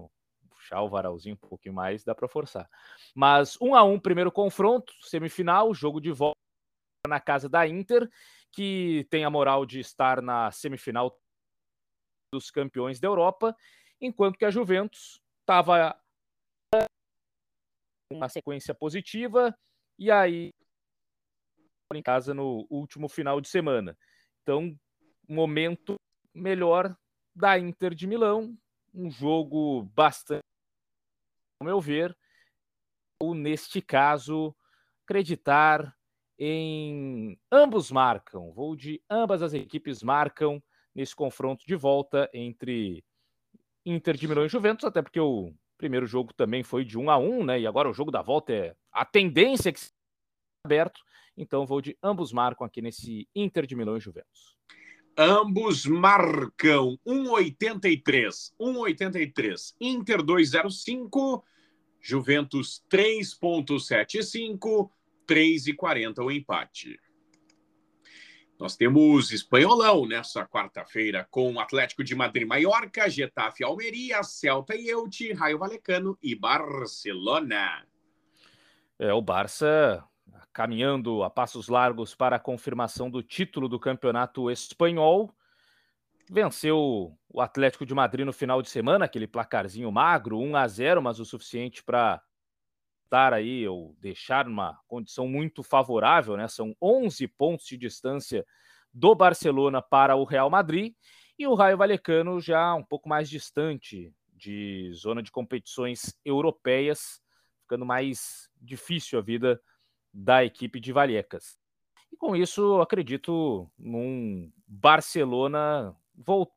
Puxar 0.73 0.83
o 0.83 0.89
varalzinho 0.89 1.35
um 1.35 1.49
pouquinho 1.49 1.75
mais, 1.75 2.03
dá 2.03 2.15
para 2.15 2.27
forçar. 2.27 2.69
Mas 3.15 3.61
um 3.61 3.75
a 3.75 3.85
um, 3.85 4.01
primeiro 4.01 4.33
confronto, 4.33 4.93
semifinal, 5.03 5.75
jogo 5.75 6.01
de 6.01 6.11
volta 6.11 6.39
na 7.07 7.21
casa 7.21 7.49
da 7.49 7.69
Inter, 7.69 8.09
que 8.51 9.07
tem 9.11 9.25
a 9.25 9.31
moral 9.31 9.67
de 9.67 9.81
estar 9.81 10.23
na 10.23 10.51
semifinal 10.51 11.19
dos 12.33 12.51
campeões 12.51 12.99
da 12.99 13.07
Europa, 13.07 13.55
enquanto 14.01 14.39
que 14.39 14.47
a 14.47 14.51
Juventus 14.51 15.21
estava 15.41 15.95
uma 18.11 18.29
sequência 18.29 18.75
positiva 18.75 19.55
e 19.99 20.11
aí 20.11 20.51
em 21.95 22.03
casa 22.03 22.33
no 22.33 22.67
último 22.71 23.07
final 23.07 23.39
de 23.39 23.49
semana. 23.49 23.99
Então, 24.43 24.75
momento 25.29 25.97
melhor 26.35 26.97
da 27.35 27.59
Inter 27.59 27.95
de 27.95 28.07
Milão, 28.07 28.57
um 28.95 29.11
jogo 29.11 29.83
bastante, 29.95 30.43
ao 31.63 31.65
meu 31.65 31.81
ver, 31.81 32.17
ou 33.21 33.35
neste 33.35 33.81
caso, 33.81 34.55
acreditar 35.05 35.97
em 36.37 37.39
ambos 37.51 37.91
marcam. 37.91 38.53
Vou 38.53 38.75
de 38.75 39.01
ambas 39.09 39.43
as 39.43 39.55
equipes 39.55 40.03
marcam 40.03 40.61
nesse 40.93 41.15
confronto 41.15 41.65
de 41.65 41.77
volta 41.77 42.29
entre 42.35 43.05
Inter 43.87 44.17
de 44.17 44.27
Milão 44.27 44.45
e 44.45 44.49
Juventus, 44.49 44.85
até 44.85 45.01
porque 45.01 45.21
o 45.21 45.55
primeiro 45.79 46.05
jogo 46.05 46.35
também 46.35 46.65
foi 46.65 46.85
de 46.85 46.99
1 46.99 47.11
a 47.11 47.17
1, 47.17 47.45
né? 47.45 47.61
E 47.61 47.67
agora 47.67 47.89
o 47.89 47.95
jogo 47.95 48.11
da 48.11 48.23
volta 48.23 48.53
é 48.53 48.77
a 48.91 49.05
tendência 49.05 49.73
que 49.73 49.81
aberto. 50.65 51.01
Então 51.37 51.65
vou 51.65 51.81
de 51.81 51.97
ambos 52.03 52.33
marcam 52.33 52.67
aqui 52.67 52.83
nesse 52.83 53.29
Inter 53.35 53.67
de 53.67 53.77
Milão 53.77 53.97
e 53.97 54.01
Juventus. 54.01 54.57
Ambos 55.17 55.87
marcam 55.87 56.99
1,83. 57.07 58.53
1,83. 58.61 59.75
Inter 59.81 60.23
2,05. 60.23 61.43
Juventus 62.03 62.85
3,75. 62.91 64.91
3,40 65.27 66.25
o 66.25 66.31
empate. 66.31 66.99
Nós 68.59 68.77
temos 68.77 69.33
espanholão 69.33 70.07
nessa 70.07 70.47
quarta-feira 70.47 71.27
com 71.31 71.59
Atlético 71.59 72.05
de 72.05 72.15
Madrid 72.15 72.47
Maiorca, 72.47 73.09
Getafe 73.09 73.65
Almeria, 73.65 74.23
Celta 74.23 74.77
e 74.77 74.89
Elche, 74.89 75.33
Raio 75.33 75.59
Valecano 75.59 76.19
e 76.23 76.35
Barcelona. 76.35 77.85
É, 78.99 79.13
o 79.13 79.23
Barça 79.23 80.05
caminhando 80.53 81.23
a 81.23 81.31
passos 81.31 81.69
largos 81.69 82.15
para 82.15 82.37
a 82.37 82.39
confirmação 82.39 83.11
do 83.11 83.23
título 83.23 83.69
do 83.69 83.81
campeonato 83.81 84.51
espanhol. 84.51 85.35
Venceu 86.35 87.15
o 87.29 87.43
Atlético 87.43 87.85
de 87.85 87.95
Madrid 87.95 88.25
no 88.25 88.33
final 88.33 88.63
de 88.63 88.71
semana, 88.71 89.05
aquele 89.05 89.27
placarzinho 89.27 89.93
magro, 89.93 90.39
1 90.39 90.57
a 90.57 90.67
0, 90.67 91.03
mas 91.03 91.21
o 91.21 91.27
suficiente 91.27 91.85
para 91.85 92.23
estar 93.05 93.35
aí 93.35 93.69
ou 93.69 93.95
deixar 94.01 94.49
uma 94.49 94.81
condição 94.89 95.29
muito 95.29 95.63
favorável, 95.63 96.35
né? 96.35 96.49
São 96.49 96.75
11 96.81 97.29
pontos 97.29 97.67
de 97.67 97.77
distância 97.77 98.47
do 98.91 99.15
Barcelona 99.15 99.83
para 99.83 100.17
o 100.17 100.25
Real 100.25 100.49
Madrid 100.49 100.95
e 101.39 101.47
o 101.47 101.53
Raio 101.53 101.77
Vallecano 101.77 102.41
já 102.41 102.75
um 102.75 102.83
pouco 102.83 103.11
mais 103.11 103.29
distante 103.29 104.11
de 104.33 104.91
zona 104.95 105.23
de 105.23 105.31
competições 105.31 106.19
europeias, 106.25 107.21
ficando 107.61 107.85
mais 107.85 108.49
difícil 108.59 109.19
a 109.19 109.23
vida 109.23 109.61
da 110.11 110.43
equipe 110.43 110.81
de 110.81 110.93
Vallecas. 110.93 111.59
E 112.11 112.17
com 112.17 112.35
isso, 112.35 112.81
acredito 112.81 113.71
num 113.79 114.51
Barcelona 114.67 115.95
voltar 116.25 116.53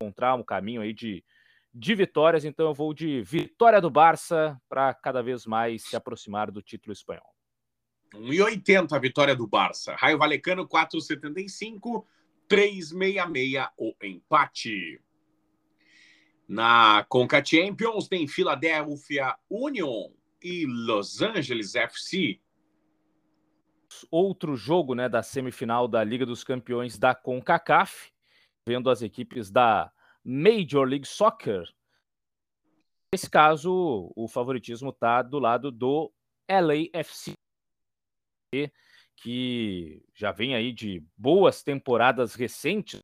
a 0.00 0.04
encontrar 0.04 0.34
um 0.34 0.42
caminho 0.42 0.82
aí 0.82 0.92
de, 0.92 1.24
de 1.72 1.94
vitórias, 1.94 2.44
então 2.44 2.66
eu 2.66 2.74
vou 2.74 2.92
de 2.94 3.22
vitória 3.22 3.80
do 3.80 3.90
Barça 3.90 4.60
para 4.68 4.92
cada 4.94 5.22
vez 5.22 5.46
mais 5.46 5.84
se 5.84 5.96
aproximar 5.96 6.50
do 6.50 6.62
título 6.62 6.92
espanhol. 6.92 7.34
1,80 8.14 8.92
a 8.92 8.98
vitória 8.98 9.36
do 9.36 9.46
Barça. 9.46 9.94
Raio 9.94 10.18
Valecano 10.18 10.66
4,75, 10.66 12.04
3,66 12.48 13.70
o 13.76 13.94
empate. 14.02 15.00
Na 16.48 17.04
Conca 17.08 17.44
Champions 17.44 18.08
tem 18.08 18.26
Philadelphia 18.26 19.36
Union 19.48 20.10
e 20.42 20.66
Los 20.66 21.22
Angeles 21.22 21.74
FC. 21.74 22.40
Outro 24.10 24.56
jogo 24.56 24.94
né, 24.94 25.08
da 25.08 25.22
semifinal 25.22 25.86
da 25.86 26.02
Liga 26.02 26.26
dos 26.26 26.42
Campeões 26.42 26.98
da 26.98 27.14
CONCACAF, 27.14 28.12
vendo 28.70 28.88
as 28.88 29.02
equipes 29.02 29.50
da 29.50 29.92
Major 30.24 30.86
League 30.86 31.04
Soccer. 31.04 31.68
Nesse 33.12 33.28
caso, 33.28 34.12
o 34.14 34.28
favoritismo 34.28 34.90
está 34.90 35.22
do 35.22 35.40
lado 35.40 35.72
do 35.72 36.12
LAFC, 36.48 37.34
que 39.16 40.00
já 40.14 40.30
vem 40.30 40.54
aí 40.54 40.72
de 40.72 41.04
boas 41.16 41.64
temporadas 41.64 42.36
recentes. 42.36 43.00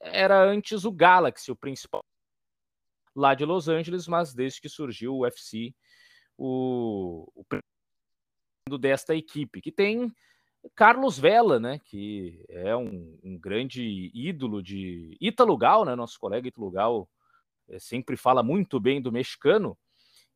Era 0.00 0.42
antes 0.42 0.86
o 0.86 0.90
Galaxy, 0.90 1.52
o 1.52 1.56
principal 1.56 2.02
lá 3.14 3.34
de 3.34 3.44
Los 3.44 3.68
Angeles, 3.68 4.08
mas 4.08 4.32
desde 4.32 4.62
que 4.62 4.70
surgiu 4.70 5.16
o 5.16 5.20
UFC, 5.24 5.74
o, 6.38 7.30
o 7.34 8.78
desta 8.78 9.14
equipe, 9.14 9.60
que 9.60 9.72
tem 9.72 10.10
Carlos 10.74 11.18
Vela, 11.18 11.58
né, 11.58 11.78
que 11.78 12.44
é 12.48 12.76
um, 12.76 13.18
um 13.22 13.38
grande 13.38 14.10
ídolo 14.14 14.62
de 14.62 15.16
Ítalo 15.20 15.56
Gal, 15.56 15.84
né, 15.84 15.94
nosso 15.94 16.18
colega 16.18 16.48
Ítalo 16.48 16.70
Gal 16.70 17.08
é, 17.68 17.78
sempre 17.78 18.16
fala 18.16 18.42
muito 18.42 18.80
bem 18.80 19.00
do 19.00 19.12
mexicano, 19.12 19.76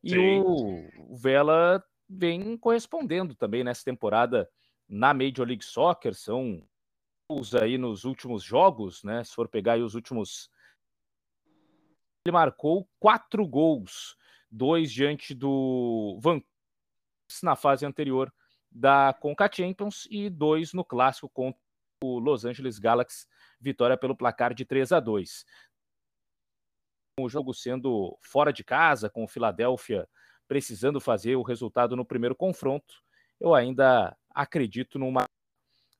e 0.03 0.17
o, 0.17 0.87
o 1.11 1.15
Vela 1.15 1.83
vem 2.09 2.57
correspondendo 2.57 3.35
também 3.35 3.63
nessa 3.63 3.83
temporada 3.83 4.49
na 4.87 5.13
Major 5.13 5.47
League 5.47 5.63
Soccer, 5.63 6.13
são 6.13 6.61
os 7.29 7.55
aí 7.55 7.77
nos 7.77 8.03
últimos 8.03 8.43
jogos, 8.43 9.03
né, 9.03 9.23
se 9.23 9.33
for 9.33 9.47
pegar 9.47 9.73
aí 9.73 9.81
os 9.81 9.95
últimos 9.95 10.49
ele 12.25 12.31
marcou 12.31 12.87
quatro 12.99 13.45
gols, 13.45 14.15
dois 14.49 14.91
diante 14.91 15.33
do 15.33 16.17
Vancouver 16.21 16.47
na 17.41 17.55
fase 17.55 17.85
anterior 17.85 18.31
da 18.73 19.13
Conca 19.13 19.49
Champions 19.51 20.07
e 20.09 20.29
dois 20.29 20.73
no 20.73 20.83
clássico 20.83 21.29
contra 21.29 21.59
o 22.03 22.19
Los 22.19 22.43
Angeles 22.43 22.79
Galaxy, 22.79 23.25
vitória 23.59 23.97
pelo 23.97 24.15
placar 24.15 24.53
de 24.53 24.65
3 24.65 24.91
a 24.91 24.99
2. 24.99 25.45
O 27.19 27.29
jogo 27.29 27.53
sendo 27.53 28.17
fora 28.21 28.51
de 28.51 28.63
casa, 28.63 29.09
com 29.09 29.23
o 29.23 29.27
Philadelphia 29.27 30.07
precisando 30.47 30.99
fazer 30.99 31.35
o 31.35 31.43
resultado 31.43 31.95
no 31.95 32.05
primeiro 32.05 32.35
confronto, 32.35 32.93
eu 33.39 33.53
ainda 33.55 34.15
acredito 34.29 34.99
numa 34.99 35.25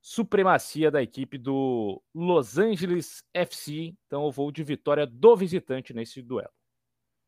supremacia 0.02 0.92
da 0.92 1.02
equipe 1.02 1.38
do 1.38 2.04
Los 2.14 2.58
Angeles 2.58 3.24
FC. 3.34 3.96
Então 4.06 4.26
eu 4.26 4.32
vou 4.32 4.52
de 4.52 4.64
vitória 4.64 5.08
do 5.08 5.36
visitante 5.36 5.94
nesse 5.94 6.22
duelo. 6.22 6.52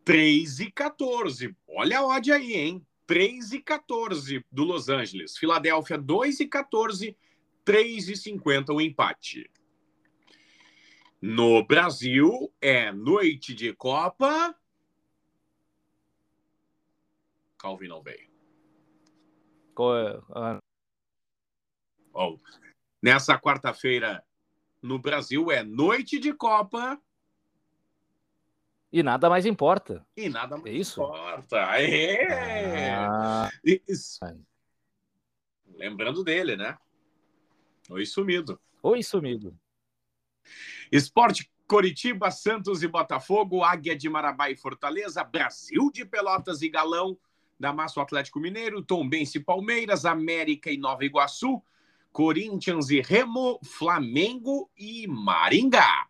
3 0.03 0.59
e 0.59 0.71
14. 0.71 1.55
Olha 1.67 1.99
a 1.99 2.05
odd 2.05 2.31
aí, 2.31 2.53
hein? 2.53 2.87
3 3.05 3.53
e 3.53 3.61
14 3.61 4.45
do 4.51 4.63
Los 4.63 4.89
Angeles. 4.89 5.37
Filadélfia 5.37 5.97
2 5.97 6.39
e 6.39 6.47
14, 6.47 7.17
3 7.63 8.09
e 8.09 8.15
50 8.15 8.73
o 8.73 8.81
empate. 8.81 9.49
No 11.21 11.65
Brasil 11.65 12.53
é 12.61 12.91
noite 12.91 13.53
de 13.53 13.73
Copa. 13.73 14.55
Calvin 17.57 17.87
não 17.87 18.03
veio. 18.03 18.29
Qual 19.73 19.97
é? 19.97 20.21
Ah. 20.29 20.59
Nessa 23.01 23.37
quarta-feira, 23.39 24.23
no 24.81 24.99
Brasil, 24.99 25.51
é 25.51 25.63
noite 25.63 26.19
de 26.19 26.33
Copa. 26.33 27.01
E 28.95 29.03
nada 29.03 29.29
mais 29.29 29.45
importa. 29.45 30.07
E 30.15 30.29
nada 30.29 30.55
mais 30.55 30.73
é 30.73 30.77
isso? 30.77 31.03
importa. 31.03 31.57
É. 31.77 32.93
Ah. 32.93 33.49
Isso. 33.61 34.21
Lembrando 35.75 36.23
dele, 36.23 36.55
né? 36.55 36.77
Oi, 37.89 38.05
sumido. 38.05 38.57
Oi, 38.81 39.03
sumido. 39.03 39.53
Esporte 40.89 41.51
Coritiba, 41.67 42.31
Santos 42.31 42.83
e 42.83 42.87
Botafogo, 42.87 43.65
Águia 43.65 43.97
de 43.97 44.07
Marabá 44.07 44.49
e 44.49 44.55
Fortaleza, 44.55 45.25
Brasil 45.25 45.91
de 45.91 46.05
Pelotas 46.05 46.61
e 46.61 46.69
Galão, 46.69 47.17
Damasco 47.59 47.99
Atlético 47.99 48.39
Mineiro, 48.39 48.81
Tombense 48.81 49.39
e 49.39 49.43
Palmeiras, 49.43 50.05
América 50.05 50.71
e 50.71 50.77
Nova 50.77 51.03
Iguaçu, 51.03 51.61
Corinthians 52.13 52.89
e 52.89 53.01
Remo, 53.01 53.59
Flamengo 53.61 54.71
e 54.77 55.05
Maringá. 55.05 56.04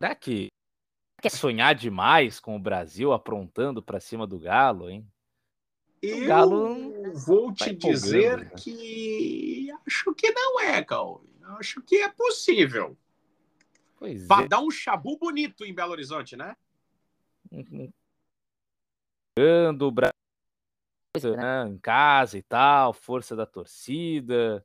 Será 0.00 0.14
que 0.14 0.48
quer 1.20 1.30
sonhar 1.30 1.74
demais 1.74 2.38
com 2.38 2.54
o 2.54 2.60
Brasil 2.60 3.12
aprontando 3.12 3.82
para 3.82 3.98
cima 3.98 4.26
do 4.26 4.38
Galo, 4.38 4.88
hein? 4.88 5.06
Eu 6.00 6.26
Galo 6.26 7.12
vou 7.14 7.52
te 7.52 7.74
dizer 7.74 8.38
né? 8.38 8.50
que 8.56 9.68
acho 9.84 10.14
que 10.14 10.30
não 10.30 10.60
é, 10.60 10.84
Calvin. 10.84 11.28
Acho 11.58 11.82
que 11.82 11.96
é 11.96 12.08
possível. 12.08 12.96
Pois 13.98 14.26
Vai 14.28 14.44
é. 14.44 14.48
dar 14.48 14.60
um 14.60 14.70
chabu 14.70 15.18
bonito 15.18 15.64
em 15.64 15.74
Belo 15.74 15.90
Horizonte, 15.90 16.36
né? 16.36 16.56
Uhum. 17.50 17.90
O 19.80 19.90
Brasil 19.90 20.12
né? 21.36 21.66
Em 21.68 21.78
casa 21.78 22.38
e 22.38 22.42
tal, 22.42 22.92
força 22.92 23.34
da 23.34 23.46
torcida. 23.46 24.64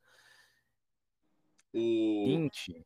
O... 1.72 2.24
20. 2.26 2.84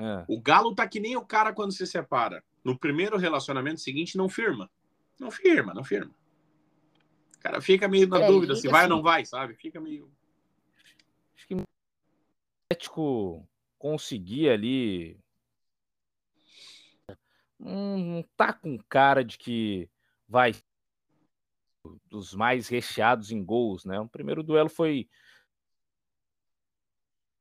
É. 0.00 0.24
O 0.26 0.40
Galo 0.40 0.74
tá 0.74 0.88
que 0.88 0.98
nem 0.98 1.14
o 1.16 1.24
cara 1.24 1.52
quando 1.52 1.72
se 1.72 1.86
separa. 1.86 2.42
No 2.64 2.78
primeiro 2.78 3.18
relacionamento 3.18 3.80
seguinte, 3.80 4.16
não 4.16 4.28
firma. 4.28 4.70
Não 5.18 5.30
firma, 5.30 5.74
não 5.74 5.84
firma. 5.84 6.14
O 7.36 7.38
cara 7.38 7.60
fica 7.60 7.86
meio 7.86 8.08
na 8.08 8.20
é, 8.20 8.26
dúvida 8.26 8.54
se 8.54 8.66
vai 8.68 8.84
assim. 8.84 8.90
ou 8.90 8.96
não 8.96 9.02
vai, 9.02 9.24
sabe? 9.26 9.54
Fica 9.54 9.78
meio. 9.78 10.10
Acho 11.36 11.46
que 11.46 11.54
o 11.54 11.62
Atlético 12.64 13.46
conseguir 13.78 14.48
ali. 14.48 15.18
Não 17.58 18.24
tá 18.38 18.54
com 18.54 18.78
cara 18.88 19.22
de 19.22 19.36
que 19.36 19.90
vai 20.26 20.54
dos 22.08 22.34
mais 22.34 22.68
recheados 22.68 23.30
em 23.30 23.44
gols, 23.44 23.84
né? 23.84 24.00
O 24.00 24.08
primeiro 24.08 24.42
duelo 24.42 24.70
foi 24.70 25.08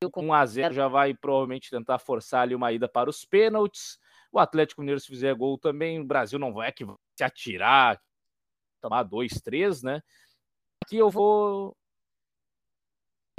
com 0.08 0.28
1 0.28 0.34
a 0.34 0.46
0 0.46 0.74
já 0.74 0.88
vai 0.88 1.14
provavelmente 1.14 1.70
tentar 1.70 2.00
forçar 2.00 2.44
ali 2.44 2.56
uma 2.56 2.72
ida 2.72 2.88
para 2.88 3.10
os 3.10 3.26
pênaltis. 3.26 4.00
O 4.32 4.40
Atlético 4.40 4.80
Mineiro 4.80 5.02
se 5.02 5.08
fizer 5.08 5.36
gol 5.36 5.58
também, 5.58 6.00
o 6.00 6.06
Brasil 6.06 6.40
não 6.40 6.54
vai 6.54 6.72
que 6.72 6.86
se 7.18 7.24
atirar, 7.24 8.02
tomar 8.80 9.04
2, 9.04 9.42
3, 9.42 9.84
né? 9.84 10.02
Aqui 10.82 10.96
eu 10.96 11.10
vou 11.10 11.76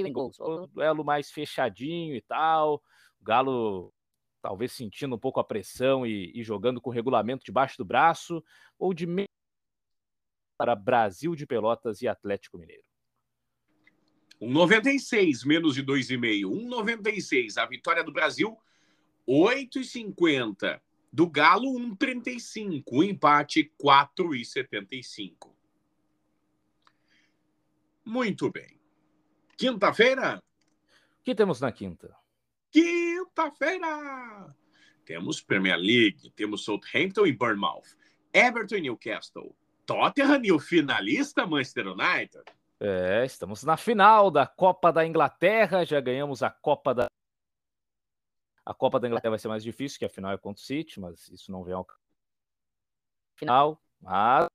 o 0.03 0.67
duelo 0.67 1.03
mais 1.03 1.31
fechadinho 1.31 2.15
e 2.15 2.21
tal. 2.21 2.75
O 3.19 3.23
Galo 3.23 3.93
talvez 4.41 4.71
sentindo 4.71 5.15
um 5.15 5.19
pouco 5.19 5.39
a 5.39 5.43
pressão 5.43 6.05
e, 6.05 6.31
e 6.35 6.43
jogando 6.43 6.81
com 6.81 6.89
o 6.89 6.93
regulamento 6.93 7.43
debaixo 7.43 7.77
do 7.77 7.85
braço, 7.85 8.43
ou 8.77 8.93
de 8.93 9.07
para 10.57 10.75
Brasil 10.75 11.35
de 11.35 11.47
Pelotas 11.47 12.01
e 12.01 12.07
Atlético 12.07 12.57
Mineiro. 12.57 12.90
1,96, 14.41 15.45
menos 15.45 15.75
de 15.75 15.83
2,5. 15.83 16.45
1,96. 16.45 17.57
A 17.57 17.65
vitória 17.65 18.03
do 18.03 18.11
Brasil, 18.11 18.57
8,50. 19.27 20.81
Do 21.13 21.29
Galo, 21.29 21.73
1,35. 21.73 22.83
O 22.91 23.03
empate, 23.03 23.71
4,75. 23.81 25.51
Muito 28.03 28.49
bem. 28.49 28.79
Quinta-feira? 29.57 30.41
O 31.19 31.23
que 31.23 31.35
temos 31.35 31.61
na 31.61 31.71
quinta? 31.71 32.15
Quinta-feira! 32.71 34.55
Temos 35.05 35.41
Premier 35.41 35.77
League, 35.77 36.31
temos 36.31 36.63
Southampton 36.63 37.27
e 37.27 37.33
Bournemouth, 37.33 37.97
Everton 38.33 38.77
e 38.77 38.81
Newcastle, 38.81 39.55
Tottenham 39.85 40.41
e 40.43 40.51
o 40.51 40.59
finalista 40.59 41.45
Manchester 41.45 41.87
United. 41.87 42.43
É, 42.83 43.23
estamos 43.23 43.61
na 43.63 43.77
final 43.77 44.31
da 44.31 44.47
Copa 44.47 44.91
da 44.91 45.05
Inglaterra, 45.05 45.85
já 45.85 46.01
ganhamos 46.01 46.41
a 46.41 46.49
Copa 46.49 46.95
da 46.95 47.05
a 48.65 48.73
Copa 48.73 48.99
da 48.99 49.07
Inglaterra 49.07 49.29
vai 49.29 49.39
ser 49.39 49.49
mais 49.49 49.63
difícil, 49.63 49.99
que 49.99 50.05
a 50.05 50.09
final 50.09 50.31
é 50.31 50.37
contra 50.37 50.59
o 50.59 50.65
City, 50.65 50.99
mas 50.99 51.27
isso 51.27 51.51
não 51.51 51.63
vem 51.63 51.75
ao 51.75 51.85
final. 53.35 53.79
Mas 54.01 54.47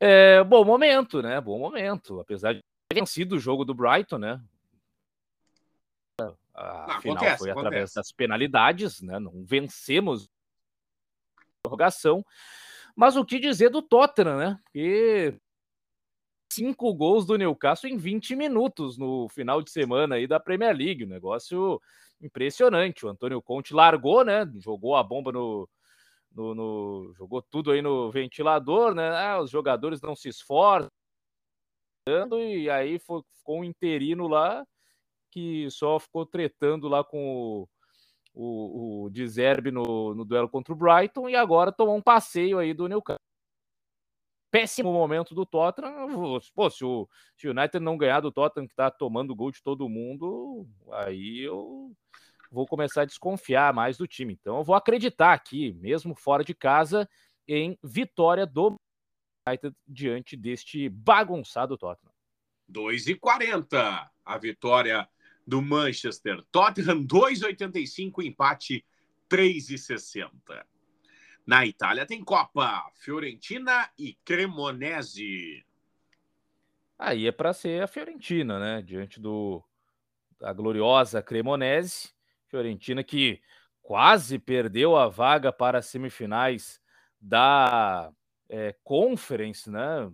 é, 0.00 0.42
bom 0.44 0.64
momento, 0.64 1.20
né? 1.20 1.38
Bom 1.38 1.58
momento, 1.58 2.20
apesar 2.20 2.54
de 2.54 2.60
ter 2.88 3.00
vencido 3.00 3.36
o 3.36 3.38
jogo 3.38 3.66
do 3.66 3.74
Brighton, 3.74 4.16
né? 4.16 4.42
A 6.54 6.86
não, 6.86 7.00
final 7.02 7.16
acontece, 7.16 7.38
foi 7.38 7.50
acontece. 7.50 7.66
através 7.66 7.92
das 7.92 8.12
penalidades, 8.12 9.02
né? 9.02 9.18
Não 9.18 9.44
vencemos 9.44 10.24
a 10.24 11.42
prorrogação. 11.62 12.24
Mas 12.94 13.14
o 13.14 13.26
que 13.26 13.38
dizer 13.38 13.68
do 13.68 13.82
Tottenham, 13.82 14.38
né? 14.38 14.58
Porque 14.64 15.38
cinco 16.56 16.92
gols 16.94 17.26
do 17.26 17.36
Newcastle 17.36 17.90
em 17.90 17.98
20 17.98 18.34
minutos 18.34 18.96
no 18.96 19.28
final 19.28 19.60
de 19.60 19.70
semana 19.70 20.14
aí 20.14 20.26
da 20.26 20.40
Premier 20.40 20.74
League. 20.74 21.04
Um 21.04 21.08
negócio 21.08 21.80
impressionante. 22.20 23.04
O 23.04 23.08
Antônio 23.10 23.42
Conte 23.42 23.74
largou, 23.74 24.24
né? 24.24 24.50
Jogou 24.58 24.96
a 24.96 25.02
bomba 25.02 25.30
no, 25.30 25.68
no, 26.34 26.54
no, 26.54 27.12
jogou 27.14 27.42
tudo 27.42 27.72
aí 27.72 27.82
no 27.82 28.10
ventilador, 28.10 28.94
né? 28.94 29.08
Ah, 29.10 29.40
os 29.40 29.50
jogadores 29.50 30.00
não 30.00 30.16
se 30.16 30.30
esforçam 30.30 30.90
e 32.38 32.70
aí 32.70 33.00
foi, 33.00 33.20
ficou 33.36 33.60
um 33.60 33.64
interino 33.64 34.28
lá 34.28 34.64
que 35.30 35.68
só 35.70 35.98
ficou 35.98 36.24
tretando 36.24 36.86
lá 36.88 37.02
com 37.02 37.66
o, 37.66 37.68
o, 38.32 39.04
o 39.04 39.10
Dizerbe 39.10 39.72
no, 39.72 40.14
no 40.14 40.24
duelo 40.24 40.48
contra 40.48 40.72
o 40.72 40.76
Brighton 40.76 41.28
e 41.28 41.34
agora 41.34 41.72
tomou 41.72 41.96
um 41.96 42.02
passeio 42.02 42.58
aí 42.58 42.72
do 42.72 42.88
Newcastle 42.88 43.25
péssimo 44.56 44.90
momento 44.90 45.34
do 45.34 45.44
Tottenham. 45.44 46.40
Pô, 46.54 46.70
se 46.70 46.82
o, 46.82 47.06
se 47.36 47.46
o 47.46 47.50
United 47.50 47.78
não 47.78 47.98
ganhar 47.98 48.20
do 48.20 48.32
Tottenham, 48.32 48.66
que 48.66 48.74
tá 48.74 48.90
tomando 48.90 49.34
gol 49.34 49.50
de 49.50 49.62
todo 49.62 49.88
mundo, 49.88 50.66
aí 50.92 51.40
eu 51.40 51.94
vou 52.50 52.66
começar 52.66 53.02
a 53.02 53.04
desconfiar 53.04 53.74
mais 53.74 53.98
do 53.98 54.06
time. 54.06 54.32
Então 54.32 54.56
eu 54.56 54.64
vou 54.64 54.74
acreditar 54.74 55.34
aqui, 55.34 55.74
mesmo 55.74 56.14
fora 56.14 56.42
de 56.42 56.54
casa, 56.54 57.06
em 57.46 57.78
vitória 57.84 58.46
do 58.46 58.76
United 59.46 59.76
diante 59.86 60.36
deste 60.36 60.88
bagunçado 60.88 61.76
Tottenham. 61.76 62.14
2 62.66 63.08
e 63.08 63.14
40 63.14 64.10
a 64.24 64.38
vitória 64.38 65.06
do 65.46 65.60
Manchester. 65.60 66.42
Tottenham 66.50 67.06
2,85, 67.06 68.24
empate 68.24 68.86
3,60. 69.28 70.64
Na 71.46 71.64
Itália 71.64 72.04
tem 72.04 72.24
Copa, 72.24 72.90
Fiorentina 72.96 73.88
e 73.96 74.14
Cremonese. 74.24 75.64
Aí 76.98 77.28
é 77.28 77.30
para 77.30 77.52
ser 77.52 77.84
a 77.84 77.86
Fiorentina, 77.86 78.58
né? 78.58 78.82
Diante 78.82 79.20
do 79.20 79.62
da 80.40 80.52
gloriosa 80.52 81.22
Cremonese, 81.22 82.12
Fiorentina 82.48 83.04
que 83.04 83.40
quase 83.80 84.40
perdeu 84.40 84.96
a 84.96 85.06
vaga 85.06 85.52
para 85.52 85.78
as 85.78 85.86
semifinais 85.86 86.80
da 87.20 88.12
é, 88.48 88.74
Conference, 88.82 89.70
né? 89.70 90.10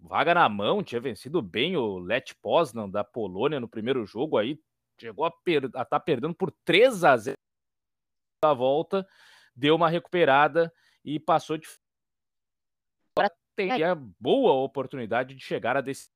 Vaga 0.00 0.32
na 0.32 0.48
mão, 0.48 0.82
tinha 0.82 1.00
vencido 1.02 1.42
bem 1.42 1.76
o 1.76 1.98
Let 1.98 2.32
Poznan 2.40 2.88
da 2.88 3.04
Polônia 3.04 3.60
no 3.60 3.68
primeiro 3.68 4.06
jogo, 4.06 4.38
aí 4.38 4.58
chegou 4.98 5.26
a 5.26 5.32
estar 5.46 5.84
tá 5.84 6.00
perdendo 6.00 6.34
por 6.34 6.50
3 6.64 7.04
a 7.04 7.16
0 7.16 7.36
da 8.42 8.54
volta 8.54 9.06
deu 9.54 9.74
uma 9.74 9.88
recuperada 9.88 10.72
e 11.04 11.18
passou 11.18 11.56
de. 11.56 11.66
Agora 13.16 13.34
tem 13.54 13.82
a 13.82 13.94
boa 13.94 14.52
oportunidade 14.54 15.34
de 15.34 15.42
chegar 15.42 15.76
a 15.76 15.80
decisão. 15.80 16.12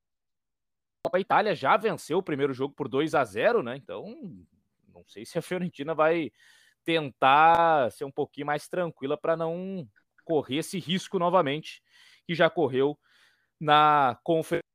A 1.12 1.20
Itália 1.20 1.54
já 1.54 1.76
venceu 1.76 2.18
o 2.18 2.22
primeiro 2.22 2.52
jogo 2.52 2.74
por 2.74 2.88
2 2.88 3.14
a 3.14 3.24
0 3.24 3.62
né? 3.62 3.76
Então, 3.76 4.06
não 4.88 5.04
sei 5.06 5.24
se 5.24 5.38
a 5.38 5.42
Fiorentina 5.42 5.94
vai 5.94 6.32
tentar 6.84 7.90
ser 7.92 8.04
um 8.04 8.10
pouquinho 8.10 8.46
mais 8.46 8.68
tranquila 8.68 9.16
para 9.16 9.36
não 9.36 9.88
correr 10.24 10.58
esse 10.58 10.78
risco 10.78 11.18
novamente 11.18 11.82
que 12.26 12.34
já 12.34 12.50
correu 12.50 12.98
na 13.60 14.18
conferência. 14.24 14.66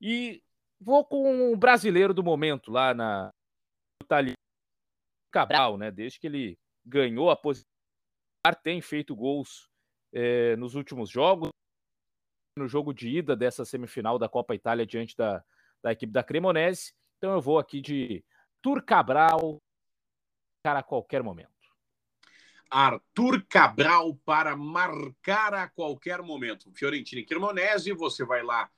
E 0.00 0.42
vou 0.80 1.04
com 1.04 1.52
o 1.52 1.56
brasileiro 1.56 2.14
do 2.14 2.22
momento 2.22 2.70
lá 2.70 2.94
na 2.94 3.30
Itália, 4.02 4.34
Cabral, 5.30 5.76
né? 5.76 5.90
Desde 5.90 6.18
que 6.18 6.26
ele 6.26 6.58
ganhou 6.90 7.30
a 7.30 7.36
posição, 7.36 7.66
tem 8.62 8.80
feito 8.80 9.14
gols 9.14 9.70
é, 10.12 10.56
nos 10.56 10.74
últimos 10.74 11.08
jogos. 11.08 11.50
No 12.58 12.66
jogo 12.66 12.92
de 12.92 13.08
ida 13.08 13.36
dessa 13.36 13.64
semifinal 13.64 14.18
da 14.18 14.28
Copa 14.28 14.54
Itália 14.54 14.84
diante 14.84 15.16
da, 15.16 15.42
da 15.82 15.92
equipe 15.92 16.12
da 16.12 16.22
Cremonese. 16.22 16.92
Então 17.16 17.32
eu 17.32 17.40
vou 17.40 17.58
aqui 17.58 17.80
de 17.80 18.24
Arthur 18.56 18.82
Cabral 18.82 19.62
para 20.62 20.82
qualquer 20.82 21.22
momento. 21.22 21.48
Arthur 22.68 23.44
Cabral 23.48 24.14
para 24.24 24.56
marcar 24.56 25.54
a 25.54 25.68
qualquer 25.68 26.20
momento. 26.22 26.70
Fiorentina 26.72 27.20
e 27.20 27.26
Cremonese, 27.26 27.92
você 27.92 28.24
vai 28.24 28.42
lá 28.42 28.70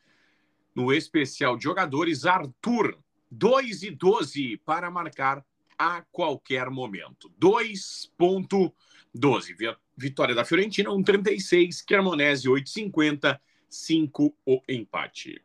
no 0.74 0.92
especial 0.92 1.56
de 1.56 1.64
jogadores 1.64 2.24
Arthur 2.24 2.98
2 3.30 3.82
e 3.82 3.90
12 3.90 4.58
para 4.58 4.90
marcar 4.90 5.44
a 5.82 6.02
qualquer 6.12 6.70
momento. 6.70 7.32
2.12. 7.40 9.76
Vitória 9.96 10.34
da 10.34 10.44
Fiorentina, 10.44 10.90
1,36. 10.90 11.84
Cremonese, 11.86 12.48
8,50. 12.48 13.40
5 13.72 14.36
o 14.44 14.62
empate. 14.68 15.42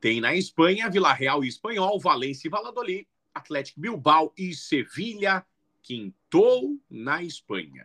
Tem 0.00 0.20
na 0.20 0.34
Espanha, 0.34 0.88
Vila 0.88 1.12
Real 1.12 1.44
e 1.44 1.48
Espanhol, 1.48 1.98
Valência 1.98 2.48
e 2.48 2.50
Valladolid, 2.50 3.06
Atlético 3.34 3.80
Bilbao 3.80 4.32
e 4.36 4.54
Sevilha, 4.54 5.44
quintou 5.82 6.76
na 6.88 7.22
Espanha. 7.22 7.84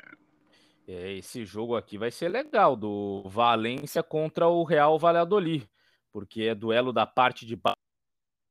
É, 0.88 1.14
esse 1.14 1.46
jogo 1.46 1.76
aqui 1.76 1.98
vai 1.98 2.12
ser 2.12 2.30
legal, 2.30 2.76
do 2.76 3.24
Valência 3.28 4.02
contra 4.02 4.48
o 4.48 4.64
Real 4.64 4.98
Valladolid, 4.98 5.68
porque 6.12 6.44
é 6.44 6.56
duelo 6.56 6.94
da 6.94 7.06
parte 7.06 7.46
de 7.46 7.58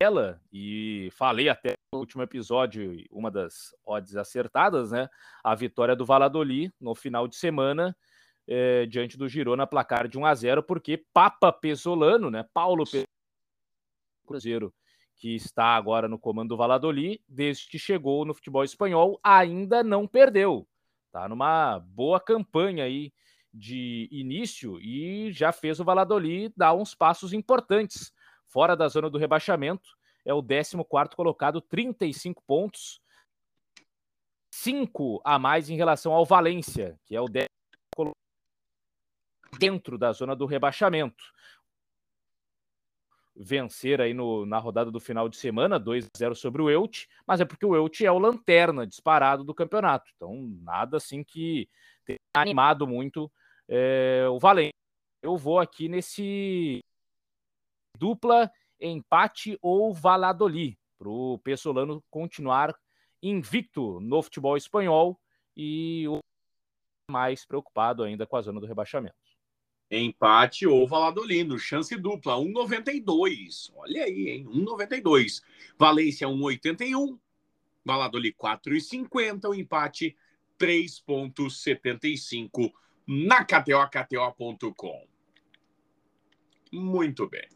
ela, 0.01 0.41
e 0.53 1.09
falei 1.13 1.49
até 1.49 1.73
no 1.93 2.01
último 2.01 2.23
episódio, 2.23 3.03
uma 3.11 3.31
das 3.31 3.75
odds 3.85 4.15
acertadas, 4.15 4.91
né? 4.91 5.09
A 5.43 5.55
vitória 5.55 5.97
do 5.97 6.05
Valladolid 6.05 6.73
no 6.79 6.95
final 6.95 7.27
de 7.27 7.37
semana, 7.37 7.97
é, 8.47 8.85
diante 8.87 9.17
do 9.17 9.29
Girona, 9.29 9.67
placar 9.67 10.07
de 10.07 10.19
1 10.19 10.27
a 10.27 10.35
0 10.35 10.63
porque 10.63 11.05
Papa 11.15 11.51
Pesolano, 11.51 12.31
né? 12.31 12.45
Paulo 12.53 12.85
Pesolano, 12.85 13.07
Cruzeiro, 14.27 14.75
que 15.17 15.35
está 15.35 15.69
agora 15.77 16.09
no 16.09 16.19
comando 16.19 16.51
do 16.51 16.57
Valladolid, 16.57 17.21
desde 17.27 17.69
que 17.69 17.79
chegou 17.79 18.25
no 18.27 18.35
futebol 18.35 18.65
espanhol, 18.65 19.19
ainda 19.23 19.83
não 19.83 20.07
perdeu. 20.07 20.69
Tá 21.11 21.27
numa 21.27 21.79
boa 21.79 22.21
campanha 22.21 22.85
aí 22.85 23.13
de 23.53 24.07
início 24.13 24.79
e 24.79 25.33
já 25.33 25.53
fez 25.53 25.81
o 25.81 25.85
Valladolid 25.85 26.53
dar 26.55 26.75
uns 26.75 26.95
passos 26.95 27.33
importantes 27.33 28.13
fora 28.57 28.75
da 28.75 28.89
zona 28.89 29.11
do 29.11 29.19
rebaixamento. 29.19 29.87
É 30.25 30.33
o 30.33 30.43
14 30.43 31.15
colocado, 31.15 31.61
35 31.61 32.43
pontos. 32.47 33.03
5 34.51 35.21
a 35.23 35.39
mais 35.39 35.69
em 35.69 35.77
relação 35.77 36.15
ao 36.15 36.25
Valência, 36.25 36.99
que 37.05 37.15
é 37.15 37.21
o 37.21 37.27
10 37.27 37.47
dentro 39.59 39.99
da 39.99 40.11
zona 40.11 40.35
do 40.35 40.47
rebaixamento. 40.47 41.23
Vencer 43.37 44.01
aí 44.01 44.15
no, 44.15 44.47
na 44.47 44.57
rodada 44.57 44.91
do 44.91 45.01
final 45.01 45.29
de 45.29 45.37
semana, 45.37 45.79
2 45.79 46.09
0 46.17 46.35
sobre 46.35 46.63
o 46.63 46.71
Elche, 46.71 47.07
mas 47.27 47.43
é 47.43 47.45
porque 47.45 47.67
o 47.67 47.77
Elche 47.77 48.07
é 48.07 48.11
o 48.11 48.19
lanterna 48.19 48.87
disparado 48.87 49.45
do 49.45 49.55
campeonato. 49.55 50.11
Então, 50.17 50.35
nada 50.63 50.97
assim 50.97 51.23
que 51.23 51.69
tenha 52.07 52.19
animado 52.35 52.87
muito 52.87 53.31
é, 53.69 54.25
o 54.31 54.39
Valência. 54.39 54.73
Eu 55.23 55.37
vou 55.37 55.59
aqui 55.59 55.91
nesse 55.91 56.83
dupla, 57.97 58.51
empate 58.81 59.57
ou 59.63 59.93
Valladolid, 59.93 60.79
para 60.99 61.09
o 61.09 61.39
Pessolano 61.39 62.03
continuar 62.11 62.75
invicto 63.23 64.01
no 64.01 64.23
futebol 64.23 64.57
espanhol 64.57 65.21
e 65.57 66.07
o 66.09 66.19
mais 67.11 67.45
preocupado 67.45 68.03
ainda 68.03 68.27
com 68.27 68.37
a 68.37 68.43
zona 68.43 68.61
do 68.61 68.67
rebaixamento. 68.67 69.15
Empate 69.91 70.67
ou 70.67 70.87
Valladolid, 70.87 71.59
chance 71.59 71.97
dupla, 71.97 72.35
1,92. 72.35 73.73
Olha 73.77 74.05
aí, 74.05 74.29
hein? 74.31 74.47
1,92. 74.47 75.43
Valência 75.79 76.27
1,81. 76.27 77.19
Valladolid 77.85 78.37
4,50. 78.37 79.49
O 79.49 79.55
empate 79.55 80.17
3,75 80.59 82.73
na 83.07 83.45
KTO, 83.45 83.89
KTO.com. 83.89 85.07
Muito 86.73 87.29
bem. 87.29 87.47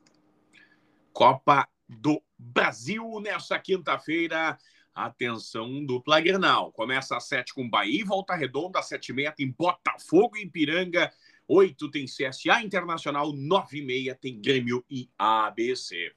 Copa 1.12 1.68
do 1.88 2.22
Brasil 2.38 3.20
nessa 3.20 3.58
quinta-feira. 3.58 4.58
Atenção, 4.94 5.84
dupla 5.84 6.20
Grenal. 6.20 6.72
Começa 6.72 7.16
às 7.16 7.24
sete 7.24 7.54
com 7.54 7.68
Bahia 7.68 8.00
e 8.00 8.04
Volta 8.04 8.34
Redonda, 8.34 8.78
às 8.78 8.86
sete 8.86 9.10
e 9.10 9.12
meia 9.12 9.32
tem 9.32 9.50
Botafogo 9.50 10.36
e 10.36 10.42
Ipiranga, 10.42 11.12
8 11.46 11.90
tem 11.90 12.06
CSA 12.06 12.62
Internacional, 12.62 13.32
9 13.32 13.78
e 13.78 13.82
meia 13.82 14.14
tem 14.14 14.40
Grêmio 14.40 14.84
e 14.90 15.08
ABC. 15.18 16.12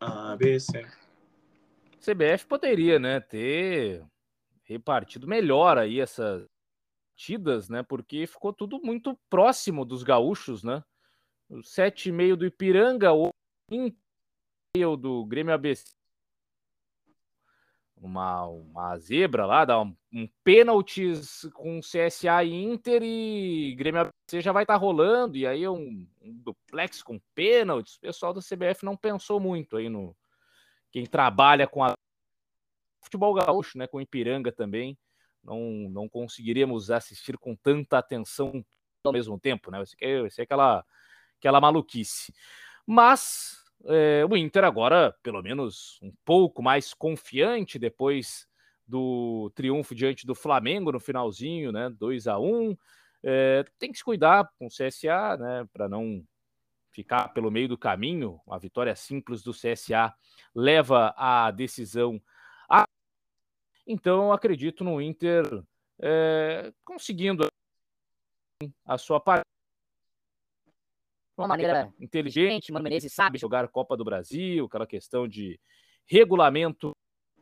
ABC. 0.00 0.86
CBF 2.00 2.46
poderia, 2.46 2.98
né, 2.98 3.20
ter 3.20 4.02
repartido 4.64 5.26
melhor 5.26 5.76
aí 5.76 6.00
essas 6.00 6.46
partidas, 7.20 7.68
né? 7.68 7.82
Porque 7.82 8.26
ficou 8.26 8.52
tudo 8.52 8.80
muito 8.82 9.18
próximo 9.28 9.84
dos 9.84 10.02
gaúchos, 10.02 10.64
né? 10.64 10.82
O 11.50 11.58
7,5 11.58 12.36
do 12.36 12.46
Ipiranga, 12.46 13.12
o 13.12 13.30
meio 14.76 14.96
do 14.96 15.24
Grêmio 15.24 15.52
ABC. 15.52 15.84
Uma, 17.96 18.46
uma 18.46 18.96
zebra 18.98 19.44
lá, 19.44 19.64
dá 19.64 19.80
um, 19.80 19.94
um 20.10 20.26
pênaltis 20.42 21.46
com 21.52 21.80
CSA 21.80 22.42
e 22.44 22.54
Inter 22.54 23.02
e 23.02 23.74
Grêmio 23.76 24.00
ABC 24.00 24.40
já 24.40 24.52
vai 24.52 24.64
estar 24.64 24.74
tá 24.74 24.80
rolando, 24.80 25.36
e 25.36 25.46
aí 25.46 25.68
um, 25.68 26.08
um 26.22 26.32
duplex 26.38 27.02
com 27.02 27.20
pênaltis. 27.34 27.96
O 27.96 28.00
pessoal 28.00 28.32
da 28.32 28.40
CBF 28.40 28.84
não 28.84 28.96
pensou 28.96 29.38
muito 29.38 29.76
aí 29.76 29.88
no. 29.88 30.16
Quem 30.90 31.04
trabalha 31.04 31.66
com 31.66 31.84
a 31.84 31.92
futebol 33.02 33.34
gaúcho, 33.34 33.76
né? 33.76 33.86
Com 33.86 34.00
Ipiranga 34.00 34.50
também 34.50 34.98
não, 35.42 35.60
não 35.90 36.08
conseguiríamos 36.08 36.90
assistir 36.90 37.36
com 37.38 37.54
tanta 37.54 37.98
atenção 37.98 38.64
ao 39.04 39.12
mesmo 39.12 39.38
tempo, 39.38 39.70
né? 39.70 39.82
Isso 39.82 39.96
é, 40.00 40.26
isso 40.26 40.40
é 40.40 40.44
aquela, 40.44 40.84
aquela 41.38 41.60
maluquice. 41.60 42.32
Mas 42.86 43.64
é, 43.86 44.24
o 44.28 44.36
Inter 44.36 44.64
agora, 44.64 45.14
pelo 45.22 45.42
menos 45.42 45.98
um 46.02 46.12
pouco 46.24 46.62
mais 46.62 46.94
confiante 46.94 47.78
depois 47.78 48.46
do 48.86 49.50
triunfo 49.54 49.94
diante 49.94 50.26
do 50.26 50.34
Flamengo 50.34 50.92
no 50.92 51.00
finalzinho, 51.00 51.70
né? 51.72 51.90
2 51.90 52.26
a 52.26 52.38
1 52.38 52.76
é, 53.22 53.64
tem 53.78 53.92
que 53.92 53.98
se 53.98 54.04
cuidar 54.04 54.50
com 54.58 54.66
o 54.66 54.70
CSA, 54.70 55.36
né? 55.36 55.68
Para 55.72 55.88
não 55.88 56.24
ficar 56.90 57.28
pelo 57.28 57.50
meio 57.50 57.68
do 57.68 57.78
caminho. 57.78 58.40
A 58.50 58.58
vitória 58.58 58.94
simples 58.96 59.42
do 59.42 59.52
CSA 59.52 60.12
leva 60.54 61.14
a 61.16 61.50
decisão 61.50 62.20
então, 63.92 64.26
eu 64.26 64.32
acredito 64.32 64.84
no 64.84 65.00
Inter 65.02 65.44
é, 66.00 66.72
conseguindo 66.84 67.44
a 68.84 68.96
sua 68.96 69.18
parte 69.18 69.44
uma 71.40 71.48
maneira 71.48 71.92
inteligente. 71.98 72.72
Mano 72.72 72.84
Menezes 72.84 73.12
sabe 73.12 73.38
jogar 73.38 73.68
Copa 73.68 73.96
do 73.96 74.04
Brasil, 74.04 74.66
aquela 74.66 74.86
questão 74.86 75.26
de 75.26 75.58
regulamento 76.06 76.92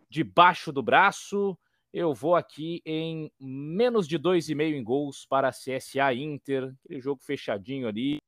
debaixo 0.08 0.72
do 0.72 0.82
braço. 0.82 1.58
Eu 1.92 2.14
vou 2.14 2.36
aqui 2.36 2.82
em 2.84 3.30
menos 3.40 4.06
de 4.06 4.18
2,5 4.18 4.74
em 4.74 4.84
gols 4.84 5.26
para 5.26 5.50
CSA 5.50 6.12
Inter, 6.14 6.74
aquele 6.84 7.00
jogo 7.00 7.22
fechadinho 7.22 7.88
ali. 7.88 8.18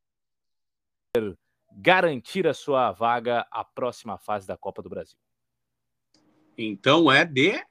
Garantir 1.72 2.46
a 2.46 2.54
sua 2.54 2.90
vaga 2.92 3.46
à 3.50 3.64
próxima 3.64 4.18
fase 4.18 4.46
da 4.46 4.56
Copa 4.56 4.83
do 4.83 4.88
Brasil. 4.88 5.18
Então 6.56 7.11
é 7.11 7.24
de 7.24 7.62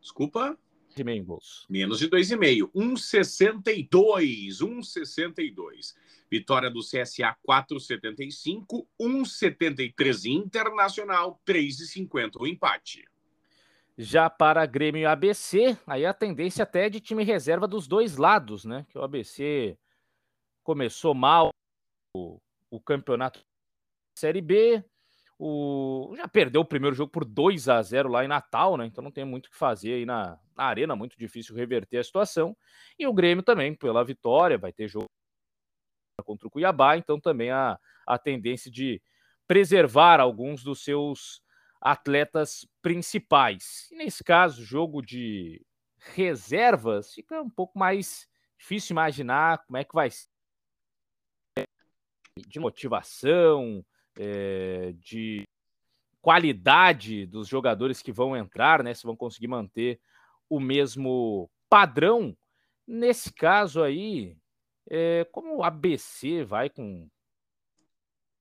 Desculpa. 0.00 0.58
De 0.94 1.04
meio 1.04 1.24
gols. 1.24 1.66
Menos 1.68 1.98
de 1.98 2.08
2,5. 2.08 2.70
1,62. 2.74 4.58
1,62. 4.58 5.94
Vitória 6.30 6.70
do 6.70 6.80
CSA 6.80 7.36
4,75. 7.46 8.86
1,73 9.00 10.26
Internacional 10.26 11.40
3,50 11.46 12.40
o 12.40 12.46
empate. 12.46 13.04
Já 13.96 14.30
para 14.30 14.64
Grêmio 14.64 15.02
e 15.02 15.06
ABC, 15.06 15.76
aí 15.86 16.06
a 16.06 16.14
tendência 16.14 16.62
até 16.62 16.86
é 16.86 16.90
de 16.90 16.98
time 16.98 17.22
reserva 17.24 17.68
dos 17.68 17.86
dois 17.86 18.16
lados, 18.16 18.64
né? 18.64 18.86
Que 18.88 18.96
o 18.96 19.02
ABC 19.02 19.76
começou 20.62 21.14
mal 21.14 21.50
o, 22.16 22.40
o 22.70 22.80
campeonato 22.80 23.44
Série 24.18 24.40
B, 24.40 24.82
o... 25.38 26.14
Já 26.16 26.28
perdeu 26.28 26.60
o 26.60 26.64
primeiro 26.64 26.94
jogo 26.94 27.10
por 27.10 27.24
2 27.24 27.68
a 27.68 27.82
0 27.82 28.08
lá 28.08 28.24
em 28.24 28.28
Natal, 28.28 28.76
né? 28.76 28.86
Então 28.86 29.02
não 29.02 29.10
tem 29.10 29.24
muito 29.24 29.46
o 29.46 29.50
que 29.50 29.56
fazer 29.56 29.94
aí 29.94 30.06
na... 30.06 30.38
na 30.56 30.64
arena, 30.64 30.96
muito 30.96 31.16
difícil 31.18 31.54
reverter 31.54 31.98
a 31.98 32.04
situação. 32.04 32.56
E 32.98 33.06
o 33.06 33.12
Grêmio 33.12 33.42
também, 33.42 33.74
pela 33.74 34.04
vitória, 34.04 34.58
vai 34.58 34.72
ter 34.72 34.88
jogo 34.88 35.06
contra 36.24 36.46
o 36.46 36.50
Cuiabá, 36.50 36.96
então 36.96 37.18
também 37.20 37.50
a, 37.50 37.78
a 38.06 38.18
tendência 38.18 38.70
de 38.70 39.02
preservar 39.46 40.20
alguns 40.20 40.62
dos 40.62 40.84
seus 40.84 41.42
atletas 41.80 42.66
principais. 42.80 43.90
E 43.90 43.96
nesse 43.96 44.22
caso, 44.22 44.64
jogo 44.64 45.02
de 45.02 45.64
reservas, 45.98 47.12
fica 47.12 47.42
um 47.42 47.50
pouco 47.50 47.78
mais 47.78 48.28
difícil 48.58 48.94
imaginar 48.94 49.64
como 49.66 49.76
é 49.76 49.84
que 49.84 49.94
vai 49.94 50.10
ser 50.10 50.28
de 52.46 52.58
motivação, 52.60 53.84
é, 54.18 54.92
de 54.96 55.44
qualidade 56.20 57.26
dos 57.26 57.48
jogadores 57.48 58.00
que 58.00 58.12
vão 58.12 58.36
entrar, 58.36 58.82
né? 58.82 58.94
Se 58.94 59.02
vão 59.02 59.16
conseguir 59.16 59.48
manter 59.48 60.00
o 60.52 60.60
mesmo 60.60 61.50
padrão. 61.70 62.36
Nesse 62.86 63.32
caso 63.32 63.82
aí, 63.82 64.36
é, 64.90 65.26
como 65.32 65.56
o 65.56 65.64
ABC 65.64 66.44
vai 66.44 66.68
com 66.68 67.08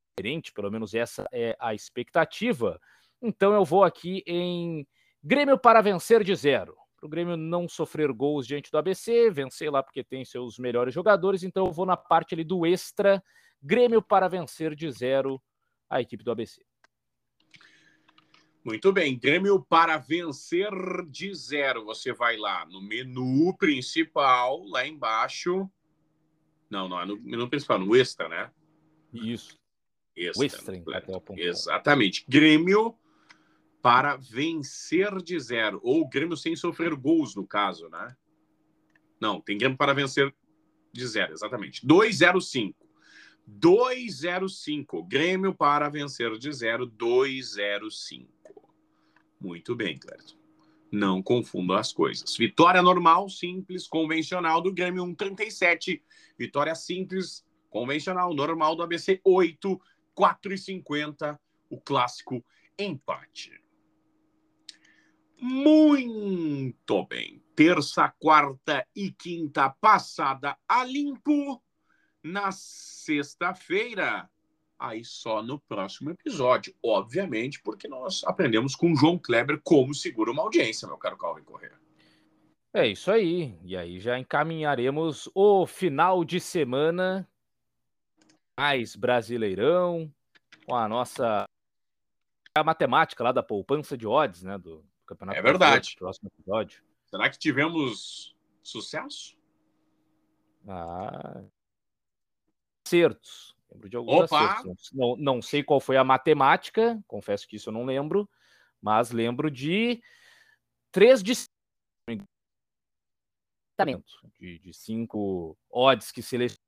diferente, 0.10 0.52
pelo 0.52 0.70
menos 0.70 0.94
essa 0.94 1.26
é 1.32 1.56
a 1.58 1.74
expectativa. 1.74 2.78
Então 3.22 3.54
eu 3.54 3.64
vou 3.64 3.86
aqui 3.86 4.22
em 4.28 4.86
Grêmio 5.24 5.58
para 5.58 5.80
vencer 5.80 6.22
de 6.22 6.36
zero. 6.36 6.76
Para 6.98 7.08
o 7.08 7.10
Grêmio 7.10 7.38
não 7.38 7.66
sofrer 7.70 8.12
gols 8.12 8.46
diante 8.46 8.70
do 8.70 8.78
ABC, 8.78 9.32
vencer 9.32 9.72
lá 9.72 9.82
porque 9.82 10.04
tem 10.04 10.26
seus 10.26 10.60
melhores 10.60 10.94
jogadores. 10.94 11.44
Então 11.44 11.66
eu 11.66 11.72
vou 11.72 11.86
na 11.86 11.96
parte 11.96 12.36
ali 12.36 12.44
do 12.44 12.66
extra. 12.66 13.24
Grêmio 13.62 14.02
para 14.02 14.28
vencer 14.28 14.76
de 14.76 14.92
zero 14.92 15.42
a 15.90 16.02
equipe 16.02 16.26
do 16.26 16.32
ABC. 16.32 16.62
Muito 18.64 18.94
bem, 18.94 19.18
Grêmio 19.18 19.60
para 19.60 19.98
vencer 19.98 20.72
de 21.10 21.34
zero. 21.34 21.84
Você 21.86 22.14
vai 22.14 22.38
lá 22.38 22.66
no 22.66 22.80
menu 22.80 23.56
principal, 23.58 24.64
lá 24.66 24.86
embaixo. 24.86 25.68
Não, 26.70 26.88
não 26.88 27.02
é 27.02 27.06
no 27.06 27.20
menu 27.20 27.50
principal, 27.50 27.80
no 27.80 27.96
extra, 27.96 28.30
né? 28.30 28.52
Isso. 29.12 29.60
Extra. 30.16 30.46
extra 30.46 30.84
Exatamente. 31.38 32.24
Grêmio 32.30 32.96
para 33.82 34.16
vencer 34.16 35.22
de 35.24 35.40
zero. 35.40 35.80
Ou 35.84 36.08
Grêmio 36.08 36.38
sem 36.38 36.56
sofrer 36.56 36.94
gols, 36.96 37.36
no 37.36 37.48
caso, 37.48 37.90
né? 37.90 38.16
Não, 39.20 39.42
tem 39.42 39.58
Grêmio 39.58 39.78
para 39.78 39.94
vencer 39.94 40.34
de 40.94 41.08
zero, 41.08 41.34
exatamente. 41.34 41.86
205. 41.86 42.76
205. 43.48 45.04
Grêmio 45.04 45.54
para 45.54 45.90
vencer 45.90 46.38
de 46.38 46.54
zero, 46.54 46.86
205. 46.86 48.41
Muito 49.42 49.76
bem, 49.76 49.98
Cleiton. 49.98 50.36
Não 50.92 51.24
confunda 51.24 51.80
as 51.80 51.92
coisas. 51.92 52.38
Vitória 52.38 52.82
normal, 52.82 53.28
simples, 53.28 53.88
convencional 53.88 54.62
do 54.62 54.72
Grêmio 54.72 55.04
1,37. 55.04 56.02
Vitória 56.38 56.76
simples, 56.76 57.44
convencional, 57.70 58.34
normal 58.36 58.76
do 58.76 58.84
ABC 58.84 59.20
8, 59.24 59.82
4,50. 60.16 61.40
O 61.70 61.80
clássico 61.80 62.46
empate. 62.78 63.60
Muito 65.40 67.06
bem. 67.08 67.42
Terça, 67.56 68.14
quarta 68.20 68.86
e 68.96 69.12
quinta 69.12 69.70
passada 69.70 70.56
a 70.68 70.84
limpo 70.84 71.64
na 72.22 72.52
sexta-feira. 72.52 74.30
Aí 74.82 75.06
só 75.06 75.44
no 75.44 75.60
próximo 75.60 76.10
episódio, 76.10 76.74
obviamente, 76.84 77.62
porque 77.62 77.88
nós 77.88 78.24
aprendemos 78.24 78.76
com 78.76 78.92
o 78.92 78.96
João 78.96 79.16
Kleber 79.16 79.62
como 79.64 79.94
segura 79.94 80.32
uma 80.32 80.42
audiência, 80.42 80.88
meu 80.88 80.98
caro 80.98 81.16
Calvin 81.16 81.44
Correia. 81.44 81.80
É 82.74 82.88
isso 82.88 83.12
aí. 83.12 83.56
E 83.64 83.78
aí 83.78 84.00
já 84.00 84.18
encaminharemos 84.18 85.30
o 85.36 85.68
final 85.68 86.26
de 86.26 86.40
semana 86.40 87.30
mais 88.60 88.96
brasileirão 88.96 90.12
com 90.66 90.76
a 90.76 90.90
nossa 90.90 91.46
a 92.58 92.64
matemática 92.64 93.24
lá 93.24 93.32
da 93.32 93.44
poupança 93.44 93.96
de 93.96 94.08
odds, 94.08 94.42
né, 94.42 94.58
do 94.58 94.84
campeonato. 95.06 95.38
É 95.38 95.44
verdade. 95.44 95.96
Próximo 95.96 96.28
episódio. 96.36 96.84
Será 97.06 97.30
que 97.30 97.38
tivemos 97.38 98.36
sucesso? 98.64 99.38
Ah, 100.68 101.44
acertos. 102.84 103.56
Lembro 103.72 103.90
de 103.90 103.96
alguns 103.96 104.32
Opa! 104.32 104.54
acertos. 104.54 104.92
Não, 104.94 105.16
não 105.16 105.42
sei 105.42 105.64
qual 105.64 105.80
foi 105.80 105.98
a 105.98 106.04
matemática, 106.04 107.02
confesso 107.08 107.48
que 107.48 107.56
isso 107.56 107.70
eu 107.70 107.74
não 107.74 107.86
lembro, 107.86 108.30
mas 108.82 109.12
lembro 109.12 109.50
de 109.50 110.02
três 110.92 111.24
de 111.24 111.34
de, 114.40 114.60
de 114.60 114.74
cinco 114.74 115.58
odds 115.72 116.12
que 116.12 116.22
selecionaram 116.22 116.62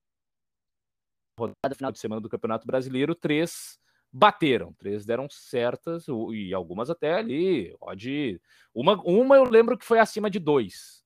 rodada 1.37 1.75
final 1.75 1.91
de 1.91 1.99
semana 1.99 2.21
do 2.21 2.29
Campeonato 2.29 2.65
Brasileiro, 2.65 3.15
três 3.15 3.79
bateram, 4.11 4.73
três 4.73 5.05
deram 5.05 5.27
certas 5.29 6.05
e 6.31 6.53
algumas 6.53 6.89
até 6.89 7.13
ali, 7.13 7.75
odd, 7.81 8.41
uma, 8.73 9.01
uma 9.03 9.35
eu 9.35 9.43
lembro 9.43 9.77
que 9.77 9.85
foi 9.85 9.99
acima 9.99 10.29
de 10.29 10.39
dois, 10.39 11.03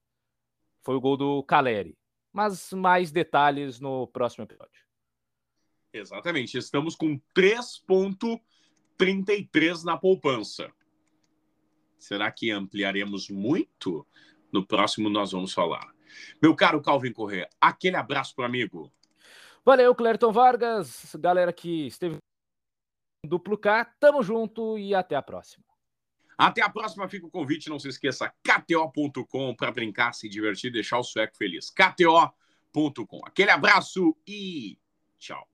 foi 0.83 0.95
o 0.95 1.01
gol 1.01 1.15
do 1.15 1.43
Caleri, 1.43 1.97
mas 2.33 2.71
mais 2.73 3.11
detalhes 3.11 3.79
no 3.79 4.07
próximo 4.07 4.43
episódio. 4.43 4.86
Exatamente, 5.97 6.57
estamos 6.57 6.95
com 6.95 7.19
3,33 7.35 9.83
na 9.83 9.97
poupança. 9.97 10.71
Será 11.97 12.31
que 12.31 12.51
ampliaremos 12.51 13.29
muito? 13.29 14.05
No 14.51 14.65
próximo 14.65 15.09
nós 15.09 15.31
vamos 15.31 15.53
falar. 15.53 15.93
Meu 16.41 16.55
caro 16.55 16.81
Calvin 16.81 17.11
Corrêa, 17.11 17.49
aquele 17.59 17.97
abraço 17.97 18.33
para 18.35 18.45
amigo. 18.45 18.91
Valeu, 19.65 19.93
Clerton 19.93 20.31
Vargas, 20.31 21.13
galera 21.19 21.51
que 21.51 21.87
esteve 21.87 22.15
no 22.15 23.29
duplo 23.29 23.57
K, 23.57 23.83
tamo 23.99 24.23
junto 24.23 24.77
e 24.77 24.95
até 24.95 25.15
a 25.15 25.21
próxima. 25.21 25.65
Até 26.37 26.61
a 26.61 26.69
próxima, 26.69 27.09
fica 27.09 27.25
o 27.25 27.31
convite, 27.31 27.69
não 27.69 27.79
se 27.79 27.89
esqueça, 27.89 28.31
kto.com 28.43 29.55
para 29.55 29.71
brincar, 29.71 30.13
se 30.13 30.29
divertir, 30.29 30.71
deixar 30.71 30.99
o 30.99 31.03
sueco 31.03 31.35
feliz. 31.35 31.71
kto.com. 31.71 33.21
Aquele 33.25 33.49
abraço 33.49 34.15
e 34.25 34.77
tchau. 35.17 35.45